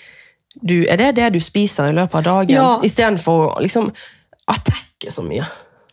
[0.58, 2.56] du, Er det det du spiser i løpet av dagen?
[2.56, 2.68] Ja.
[2.82, 3.92] Istedenfor å liksom
[4.50, 5.46] attacke så mye.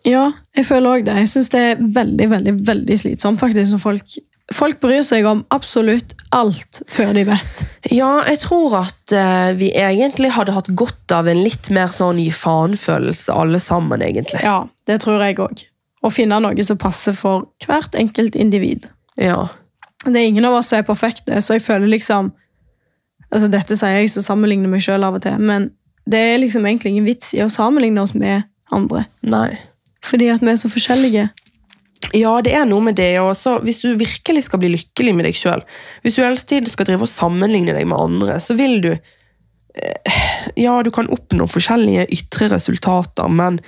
[0.05, 1.17] Ja, jeg føler også det.
[1.23, 4.17] Jeg synes det er veldig, veldig, veldig slitsomt faktisk når folk,
[4.53, 7.63] folk bryr seg om absolutt alt før de vet.
[7.89, 12.21] Ja, jeg tror at eh, vi egentlig hadde hatt godt av en litt mer sånn
[12.21, 14.43] gi faen-følelse, alle sammen, egentlig.
[14.45, 15.71] Ja, det tror jeg også.
[16.05, 18.85] Å finne noe som passer for hvert enkelt individ.
[19.17, 19.47] Ja.
[20.05, 22.33] Det er ingen av oss som er perfekte, så jeg føler liksom
[23.33, 25.71] altså Dette sier jeg så sammenligner meg sjøl av og til, men
[26.07, 29.07] det er liksom egentlig ingen vits i å sammenligne oss med andre.
[29.25, 29.57] Nei.
[30.05, 31.25] Fordi at vi er så forskjellige.
[32.13, 33.13] Ja, det er noe med det.
[33.21, 33.57] Også.
[33.65, 35.63] hvis du virkelig skal bli lykkelig med deg sjøl,
[36.03, 40.21] hvis du tiden skal drive og sammenligne deg med andre, så vil du eh,
[40.59, 43.59] Ja, du kan oppnå forskjellige ytre resultater, men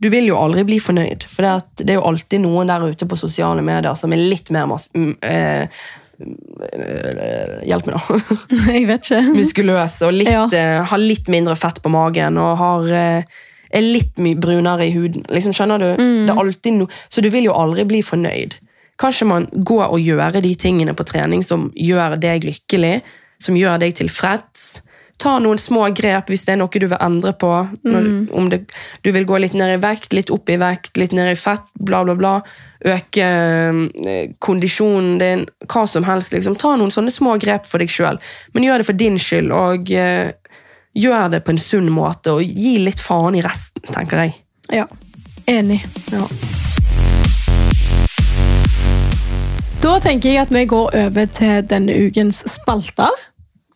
[0.00, 1.26] du vil jo aldri bli fornøyd.
[1.28, 1.44] For
[1.76, 4.88] det, er jo alltid noen der ute på sosiale medier som er litt mer mas
[4.96, 5.66] eh,
[6.24, 8.18] eh, Hjelp meg, da.
[8.76, 9.20] Jeg vet ikke.
[9.36, 10.46] Muskuløs og litt, Ja.
[10.56, 14.94] eh, har litt mindre fett på magen og har, eh, er litt mye brunere i
[14.94, 15.24] huden.
[15.30, 15.88] Liksom, skjønner du?
[15.96, 18.58] Det er alltid no Så du vil jo aldri bli fornøyd.
[19.00, 23.00] Kanskje man går og gjør de tingene på trening som gjør deg lykkelig,
[23.40, 24.82] som gjør deg tilfreds.
[25.20, 27.50] Ta noen små grep hvis det er noe du vil endre på.
[27.84, 28.62] Når, om det,
[29.04, 31.66] du vil gå litt ned i vekt, litt opp i vekt, litt ned i fett,
[31.76, 32.34] bla, bla, bla.
[32.80, 33.80] Øke øh,
[34.40, 36.32] kondisjonen din, hva som helst.
[36.32, 36.56] Liksom.
[36.60, 38.20] Ta noen sånne små grep for deg sjøl,
[38.54, 39.52] men gjør det for din skyld.
[39.52, 40.32] Og eh,
[40.96, 44.34] gjør det på en sunn måte, og gi litt faen i resten, tenker jeg.
[44.74, 44.86] Ja.
[45.50, 45.80] Enig.
[46.12, 46.26] Ja.
[49.80, 53.14] Da tenker jeg at vi går over til denne ukens spalter.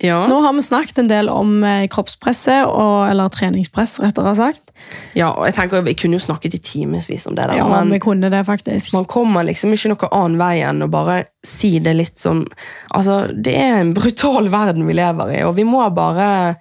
[0.02, 0.24] Ja.
[0.28, 4.72] Nå har vi snakket en del om eh, kroppspresset, og, eller treningspress, rettere sagt.
[5.16, 7.92] ja, og jeg tenker Vi kunne jo snakket i timevis om det, der, Ja, men
[7.94, 8.92] vi kunne det faktisk.
[8.92, 12.42] man kommer liksom ikke noe annen vei enn å bare si det litt sånn
[12.90, 16.56] Altså, Det er en brutal verden vi lever i, og vi må bare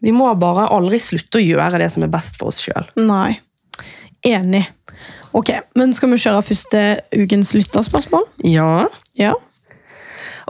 [0.00, 2.88] vi må bare aldri slutte å gjøre det som er best for oss sjøl.
[3.00, 3.38] Nei.
[4.26, 4.66] Enig.
[5.36, 6.82] Ok, men skal vi kjøre første
[7.14, 8.26] ukens lytterspørsmål?
[8.48, 8.88] Ja.
[9.18, 9.36] Ja.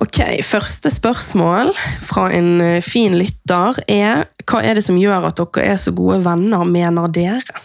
[0.01, 5.37] Ok, Første spørsmål fra en eh, fin lytter er hva er det som gjør at
[5.43, 7.61] dere er så gode venner, mener dere?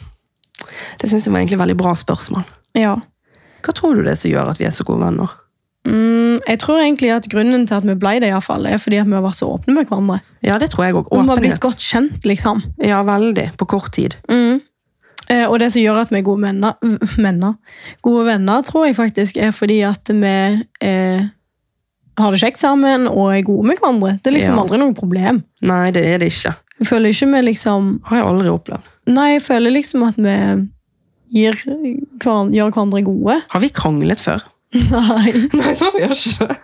[0.99, 2.43] Det syns jeg var egentlig veldig bra spørsmål.
[2.75, 2.97] Ja.
[3.63, 5.31] Hva tror du det er som gjør at vi er så gode venner?
[5.87, 6.14] Mm,
[6.47, 9.07] jeg tror egentlig at grunnen til at vi ble det, i fall, er fordi at
[9.09, 10.19] vi har vært så åpne med hverandre.
[10.45, 11.11] Ja, det tror jeg også.
[11.11, 12.63] Og vi har blitt godt kjent, liksom.
[12.83, 13.51] Ja, veldig.
[13.57, 14.17] På kort tid.
[14.29, 16.75] Eh, og det som gjør at vi er gode venner,
[17.27, 17.55] venner,
[18.05, 20.35] gode venner, tror jeg faktisk er fordi at vi
[20.85, 21.25] eh,
[22.21, 24.19] har det kjekt sammen og er gode med hverandre.
[24.21, 24.61] Det er liksom Ja.
[24.61, 25.41] aldri noe problem.
[25.65, 26.53] Nei, det er det ikke.
[26.79, 28.87] Jeg føler ikke vi liksom Har jeg aldri opplevd.
[29.07, 30.35] Nei, jeg føler liksom at vi
[31.35, 33.39] gir gjør hverandre gode.
[33.49, 34.43] Har vi kranglet før?
[34.75, 35.31] Nei.
[35.59, 36.57] Nei, så gjør ikke det.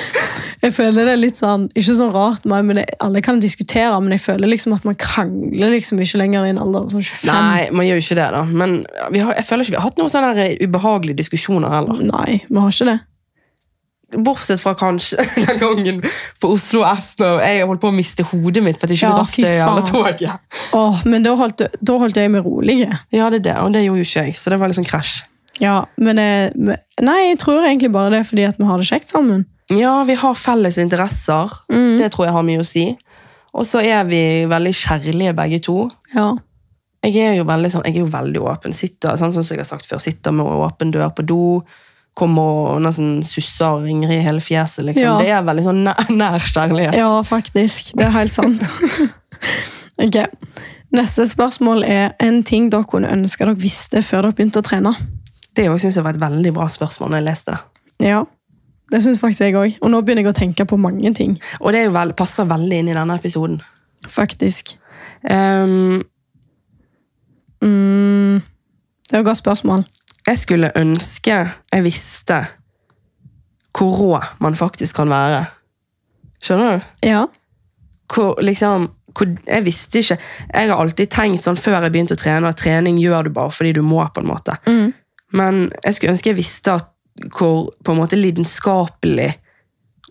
[0.64, 3.96] Jeg føler det er litt sånn, ikke sånn rart, meg, men det, alle kan diskutere,
[4.04, 7.00] men jeg føler liksom at man krangler liksom ikke lenger i en alder av sånn
[7.06, 7.30] 25.
[7.30, 8.42] Nei, man gjør jo ikke det, da.
[8.44, 8.74] Men
[9.14, 12.02] vi har, jeg føler ikke vi har hatt noen sånne her ubehagelige diskusjoner heller.
[12.10, 12.98] Nei, vi har ikke det.
[14.10, 16.04] Bortsett fra kanskje den gangen
[16.42, 19.10] på Oslo S da jeg holdt på å miste hodet mitt for at jeg ikke
[19.14, 20.54] Ja, rakk det jævla toget.
[20.76, 22.82] Åh, men da holdt, da holdt jeg meg rolig.
[22.84, 25.20] Ja, det er det, og det gjorde jo ikke jeg, så det var sånn krasj.
[25.60, 28.88] Ja, men jeg, Nei, jeg tror egentlig bare det er fordi at vi har det
[28.88, 29.44] kjekt sammen.
[29.70, 31.52] Ja, vi har felles interesser.
[31.70, 31.98] Mm.
[32.00, 32.86] Det tror jeg har mye å si.
[33.56, 35.84] Og så er vi veldig kjærlige begge to.
[36.14, 36.32] Ja.
[37.06, 38.74] Jeg er jo veldig, sånn, jeg er jo veldig åpen.
[38.76, 41.44] Sitter, sånn som jeg har sagt før, sitter med åpen dør på do.
[42.18, 44.84] Kommer og nesten susser ringer i hele fjeset.
[44.88, 45.06] Liksom.
[45.06, 45.14] Ja.
[45.22, 46.98] Det er veldig sånn nær, nær kjærlighet.
[46.98, 47.94] ja, faktisk.
[47.96, 48.66] Det er helt sant.
[50.04, 50.20] ok.
[50.90, 54.92] Neste spørsmål er en ting dere kunne ønske dere visste før dere begynte å trene.
[55.56, 57.60] Det synes jeg var et veldig bra spørsmål når jeg leste det.
[58.10, 58.22] Ja,
[58.92, 59.74] det syns faktisk jeg òg.
[59.80, 61.36] Og nå begynner jeg å tenke på mange ting.
[61.60, 63.60] Og det vel, passer veldig inn i denne episoden.
[64.08, 64.76] Faktisk.
[65.28, 66.00] Um,
[67.62, 68.40] Mm,
[69.10, 69.84] det var et godt spørsmål.
[70.26, 72.46] jeg skulle ønske jeg visste
[73.78, 75.44] hvor rå man faktisk kan være.
[76.42, 76.80] Skjønner du?
[77.06, 77.24] Ja.
[78.14, 80.18] hvor, liksom, hvor, jeg visste ikke
[80.54, 83.50] Jeg har alltid tenkt sånn før jeg begynte å trene, at trening gjør du bare
[83.50, 84.08] fordi du må.
[84.14, 84.56] på en måte.
[84.66, 84.92] Mm.
[85.32, 86.88] Men jeg skulle ønske jeg visste at,
[87.36, 89.34] hvor på en måte lidenskapelig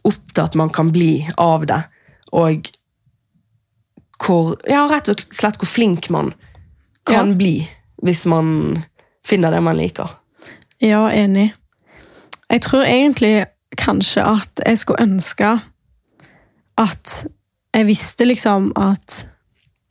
[0.07, 1.81] opptatt man kan bli av det.
[2.31, 2.69] Og
[4.19, 6.33] hvor Ja, rett og slett hvor flink man
[7.07, 7.35] kan Ja.
[7.35, 7.69] bli
[8.03, 8.83] hvis man
[9.25, 10.09] finner det man liker.
[10.81, 11.53] Ja, enig.
[12.49, 13.45] Jeg tror egentlig
[13.77, 15.61] kanskje at jeg skulle ønske
[16.77, 17.27] at
[17.73, 19.27] jeg visste liksom at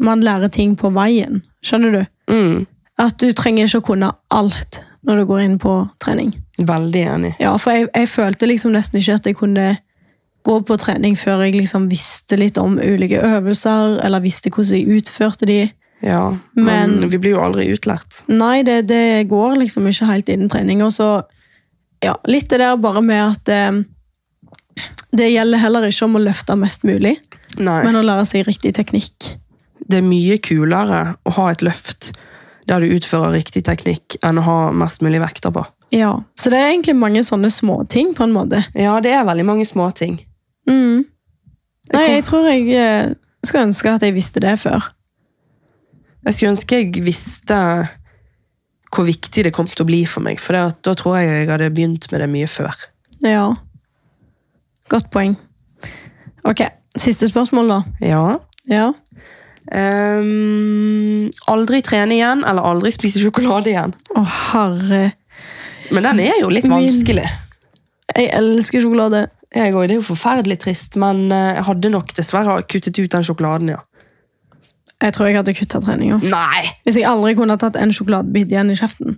[0.01, 1.43] man lærer ting på veien.
[1.63, 2.07] Skjønner du?
[2.33, 2.67] Mm,
[2.99, 6.35] At du trenger ikke å kunne alt når du går inn på trening.
[6.59, 7.35] veldig enig.
[7.41, 9.69] Ja, for jeg, jeg følte liksom nesten ikke at jeg kunne
[10.47, 15.01] gå på trening før jeg liksom visste litt om ulike øvelser, eller visste hvordan jeg
[15.01, 15.59] utførte de.
[16.05, 18.23] Ja, men, Men- vi blir jo aldri utlært.
[18.31, 20.83] Nei, det, det går liksom ikke helt innen trening.
[20.87, 21.09] Og så,
[22.05, 23.81] ja, litt det der bare med at eh,
[25.19, 27.17] det gjelder heller ikke om å løfte mest mulig,
[27.59, 27.81] Nei.
[27.87, 29.33] men å lære seg riktig teknikk.
[29.89, 32.13] det er mye kulere å ha et løft
[32.69, 35.65] der du utfører riktig teknikk, enn å ha mest mulig vekter på.
[35.95, 38.61] Ja, Så det er egentlig mange sånne småting, på en måte.
[38.77, 40.19] Ja, det er veldig mange småting.
[40.69, 41.07] Mm.
[41.95, 43.15] Nei, jeg tror jeg eh,
[43.45, 44.91] skulle ønske at jeg visste det før.
[46.27, 47.57] Jeg skulle ønske jeg visste
[48.93, 51.49] hvor viktig det kom til å bli for meg, for det da tror jeg jeg
[51.51, 52.85] hadde begynt med det mye før.
[53.25, 53.47] Ja.
[54.93, 55.37] Godt poeng.
[56.49, 56.63] Ok,
[56.97, 57.81] siste spørsmål, da.
[58.05, 58.23] Ja.
[58.69, 58.93] Ja.
[59.73, 63.95] Ehm, aldri trene igjen, eller aldri spise sjokolade igjen.
[64.17, 65.03] Å, herre.
[65.93, 67.27] Men den er jo litt Min- vanskelig.
[68.17, 69.27] Jeg elsker sjokolade.
[69.55, 73.11] Jeg også, det er jo forferdelig trist, men eh, jeg hadde nok dessverre kuttet ut
[73.15, 73.79] den sjokoladen, ja.
[75.01, 76.19] Jeg tror jeg hadde kutta treninga.
[76.27, 76.65] Nei!
[76.85, 79.17] Hvis jeg aldri kunne tatt en sjokoladebit igjen i kjeften.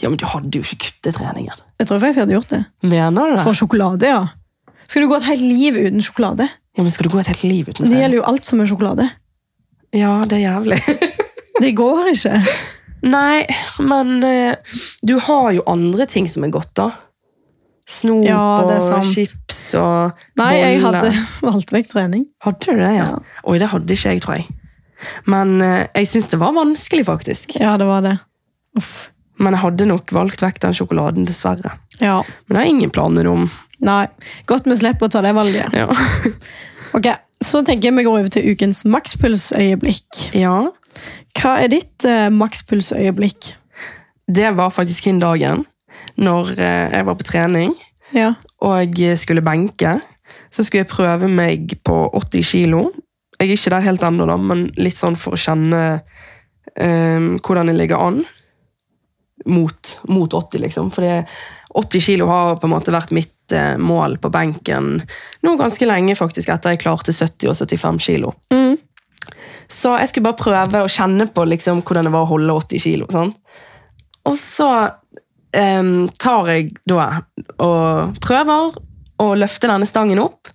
[0.00, 1.58] Ja, men du hadde jo ikke kuttet treningen.
[1.80, 2.62] Jeg tror faktisk jeg hadde gjort det.
[2.86, 3.42] Mener du det?
[3.44, 4.22] For sjokolade, ja.
[4.86, 6.46] Skal du gå et helt liv uten sjokolade?
[6.78, 7.92] Ja, men Skal du gå et helt liv uten trening?
[7.92, 9.08] Det gjelder jo alt som er sjokolade.
[9.92, 10.78] Ja, det er jævlig.
[11.60, 12.38] Det går ikke.
[13.02, 13.42] Nei,
[13.82, 16.90] men eh, du har jo andre ting som er godt, da.
[17.92, 19.10] Snop Ja, det er og sant.
[19.10, 21.02] chips og Nei, jeg boller.
[21.10, 22.26] hadde valgt vekk trening.
[22.46, 23.08] Hadde du det, ja?
[23.10, 23.40] Ja.
[23.50, 24.46] Oi, det hadde ikke jeg, tror jeg.
[25.26, 27.56] Men eh, jeg syns det var vanskelig, faktisk.
[27.60, 28.14] Ja, det var det.
[28.78, 28.94] Uff.
[29.42, 31.74] Men jeg hadde nok valgt vekk den sjokoladen, dessverre.
[31.98, 32.20] Ja.
[32.46, 33.48] Men jeg har ingen planer om.
[33.82, 34.04] Nei.
[34.46, 35.74] Godt vi slipper å ta det valget.
[35.74, 35.88] Ja.
[36.92, 37.06] Ok,
[37.42, 40.28] Så tenker jeg vi går over til ukens makspulsøyeblikk.
[40.38, 40.68] ja.
[41.32, 43.54] Hva er ditt eh, makspulsøyeblikk?
[44.28, 45.62] Det var faktisk den dagen
[46.20, 47.72] når eh, jeg var på trening
[48.12, 48.34] Ja.
[48.60, 49.94] og skulle benke.
[50.52, 52.82] Så skulle jeg prøve meg på 80 kilo.
[53.40, 56.02] Jeg er ikke der helt ennå, da, men litt sånn for å kjenne
[56.76, 58.20] eh, hvordan jeg ligger an.
[59.48, 60.92] Mot, mot 80, liksom.
[60.94, 61.02] For
[61.74, 64.94] 80 kilo har på en måte vært mitt eh, mål på benken
[65.42, 68.34] nå ganske lenge, faktisk, etter jeg klarte 70 og 75 kilo.
[68.54, 68.76] Mm.
[69.72, 72.82] Så jeg skulle bare prøve å kjenne på liksom, hvordan det var å holde 80
[72.82, 73.08] kilo.
[73.12, 73.38] Sant?
[74.28, 74.70] Og så
[75.56, 77.06] um, tar jeg da
[77.62, 78.76] og prøver
[79.22, 80.50] å løfte denne stangen opp.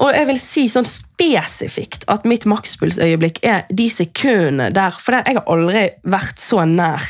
[0.00, 5.34] Og jeg vil si sånn spesifikt at mitt makspulsøyeblikk er de sekundene der For jeg
[5.34, 7.02] har aldri vært så nær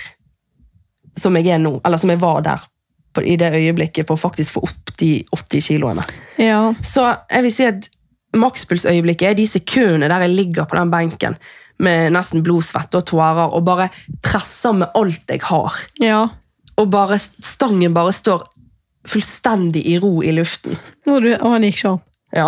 [1.20, 2.64] som jeg er nå, eller som jeg var der
[3.18, 6.04] i det øyeblikket på å faktisk få opp de 80 kiloene.
[6.38, 6.74] Ja.
[6.86, 7.88] Så jeg vil si at
[8.38, 11.34] makspulsøyeblikket er de sekundene der jeg ligger på den benken
[11.82, 13.88] med nesten blodsvette og tårer og bare
[14.22, 15.80] presser med alt jeg har.
[16.02, 16.28] ja.
[16.80, 18.46] Og bare stangen bare står
[19.04, 20.78] fullstendig i ro i luften.
[21.10, 22.06] Og han gikk ikke opp.
[22.32, 22.46] Ja.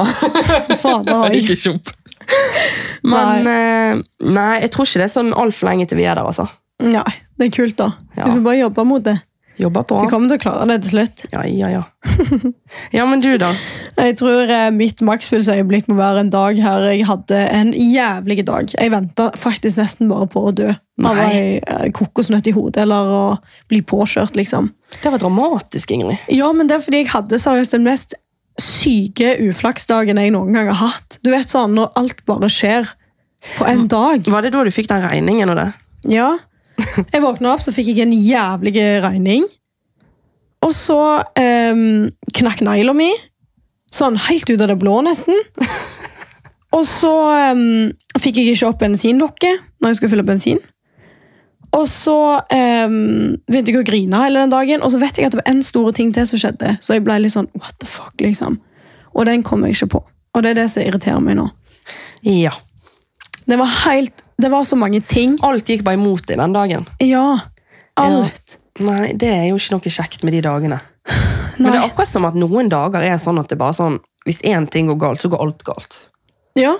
[0.80, 1.34] Faen, oi.
[1.36, 1.90] gikk ikke opp.
[3.02, 3.98] Men nei.
[4.24, 6.46] nei, jeg tror ikke det er sånn altfor lenge til vi er der, altså.
[6.82, 7.90] Nei, det er kult, da.
[8.16, 8.24] Ja.
[8.24, 9.18] Du får bare jobbe mot det.
[9.60, 9.98] Jobber på.
[10.00, 11.22] Du kommer til å klare det til slutt.
[11.34, 11.82] Ja, ja, ja.
[12.96, 13.50] Ja, men du, da?
[13.98, 18.72] Jeg tror eh, mitt makspulsøyeblikk må være en dag her jeg hadde en jævlig dag.
[18.72, 20.70] Jeg venta faktisk nesten bare på å dø.
[21.02, 23.22] Av ei eh, kokosnøtt i hodet eller å
[23.70, 24.70] bli påkjørt, liksom.
[25.02, 26.20] Det var dramatisk, Ingrid.
[26.32, 28.16] Ja, men det er fordi jeg hadde seriøst den mest
[28.60, 31.18] syke uflaksdagen jeg noen gang har hatt.
[31.24, 32.88] Du vet sånn, Når alt bare skjer
[33.56, 34.28] på en dag.
[34.28, 35.68] Var det da du fikk den regningen og det?
[36.12, 36.34] Ja.
[37.12, 38.74] Jeg våkna opp, så fikk jeg en jævlig
[39.04, 39.46] regning.
[40.62, 43.10] Og så um, knakk negla mi.
[43.92, 45.36] Sånn helt ut av det blå, nesten.
[46.76, 47.12] Og så
[47.52, 50.62] um, fikk jeg ikke opp bensinlokket når jeg skulle fylle bensin.
[51.76, 52.94] Og så um,
[53.48, 55.62] begynte jeg å grine hele den dagen, og så vet jeg at det var en
[55.64, 56.74] store ting til som skjedde.
[56.84, 58.58] Så jeg ble litt sånn what the fuck, liksom.
[59.12, 60.02] Og den kom jeg ikke på.
[60.32, 61.46] Og det er det som irriterer meg nå.
[62.28, 62.52] Ja.
[63.48, 65.36] Det var helt, det var så mange ting.
[65.46, 66.86] Alt gikk bare imot deg den dagen.
[67.02, 67.26] Ja,
[68.00, 68.58] alt.
[68.82, 70.80] Nei, det er jo ikke noe kjekt med de dagene.
[71.58, 74.38] Men det er akkurat som at noen dager er sånn at det bare sånn Hvis
[74.46, 75.96] én ting går galt, så går alt galt.
[76.54, 76.76] Ja.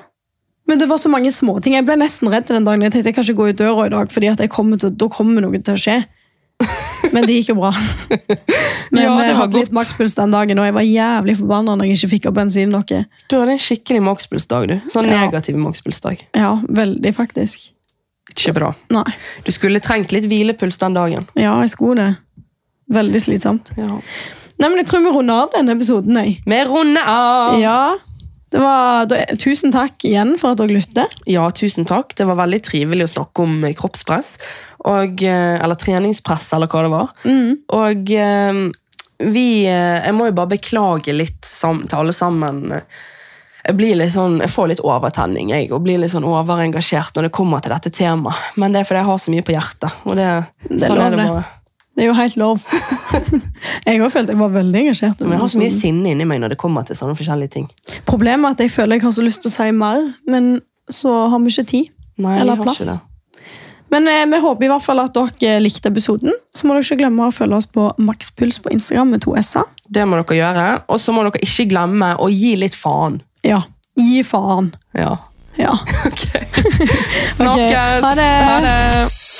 [0.70, 1.74] Men det var så mange småting.
[1.74, 2.84] Jeg ble nesten redd den dagen.
[2.86, 5.74] Jeg tenkte jeg kan ikke gå ut døra i dag, til, da kommer noe til
[5.74, 5.96] å skje.
[7.12, 7.70] Men det gikk jo bra.
[8.92, 11.98] Men Ja, jeg hadde litt makspuls den dagen, og jeg var jævlig forbanna når jeg
[11.98, 13.02] ikke fikk opp bensin noe.
[13.28, 14.76] Du hadde en skikkelig makspulsdag, du.
[14.92, 15.20] Sånn Ja.
[15.24, 16.24] negativ makspulsdag.
[16.36, 17.70] Ja, veldig, faktisk.
[18.32, 18.70] Ikke bra.
[18.94, 19.04] Nei.
[19.44, 21.26] Du skulle trengt litt hvilepuls den dagen.
[21.36, 22.12] Ja, jeg skulle det.
[22.92, 23.72] Veldig slitsomt.
[23.76, 23.98] Ja.
[24.60, 26.16] Nei, men Jeg tror vi runder av denne episoden.
[26.22, 26.38] Jeg.
[26.46, 27.58] Vi runder av!
[27.60, 27.96] Ja,
[28.60, 31.08] var, da, Tusen takk igjen for at dere lytter.
[31.30, 32.12] Ja, tusen takk.
[32.18, 34.34] Det var veldig trivelig å snakke om eh, kroppspress.
[34.90, 37.14] Og, eh, eller treningspress, eller hva det var.
[37.24, 37.56] Mm.
[37.78, 38.60] Og eh,
[39.22, 42.74] vi Jeg må jo bare beklage litt til alle sammen.
[43.62, 47.62] Jeg sånn, jeg får litt overtenning jeg, og blir litt sånn overengasjert når det kommer
[47.62, 48.56] til dette temaet.
[48.58, 50.00] Men det er fordi jeg har så mye på hjertet.
[50.02, 50.30] Og det,
[50.66, 51.28] Det sånn er det det.
[51.30, 51.44] bare.
[51.92, 52.62] Det er jo helt lov.
[53.86, 55.20] jeg også følte jeg var veldig engasjert.
[55.20, 57.66] Men jeg har så mye sinne inni meg når det kommer til sånne forskjellige ting.
[58.08, 60.54] Problemet er at jeg føler jeg har så lyst til å si mer, men
[60.92, 61.90] så har vi ikke tid.
[62.22, 62.80] Nei, Eller plass.
[63.92, 66.32] Men eh, vi håper i hvert fall at dere likte episoden.
[66.56, 69.68] Så må dere ikke glemme å følge oss på Makspuls på Instagram med to s-er.
[69.92, 70.64] Det må dere gjøre.
[70.88, 73.20] Og så må dere ikke glemme å gi litt faen.
[73.44, 73.60] Ja.
[74.00, 74.72] Gi faen.
[74.96, 75.18] Ja.
[75.60, 75.76] Ja.
[76.12, 76.24] Ok.
[77.36, 78.04] Snakkes!
[78.04, 78.30] ha det.
[78.48, 79.31] Ha det.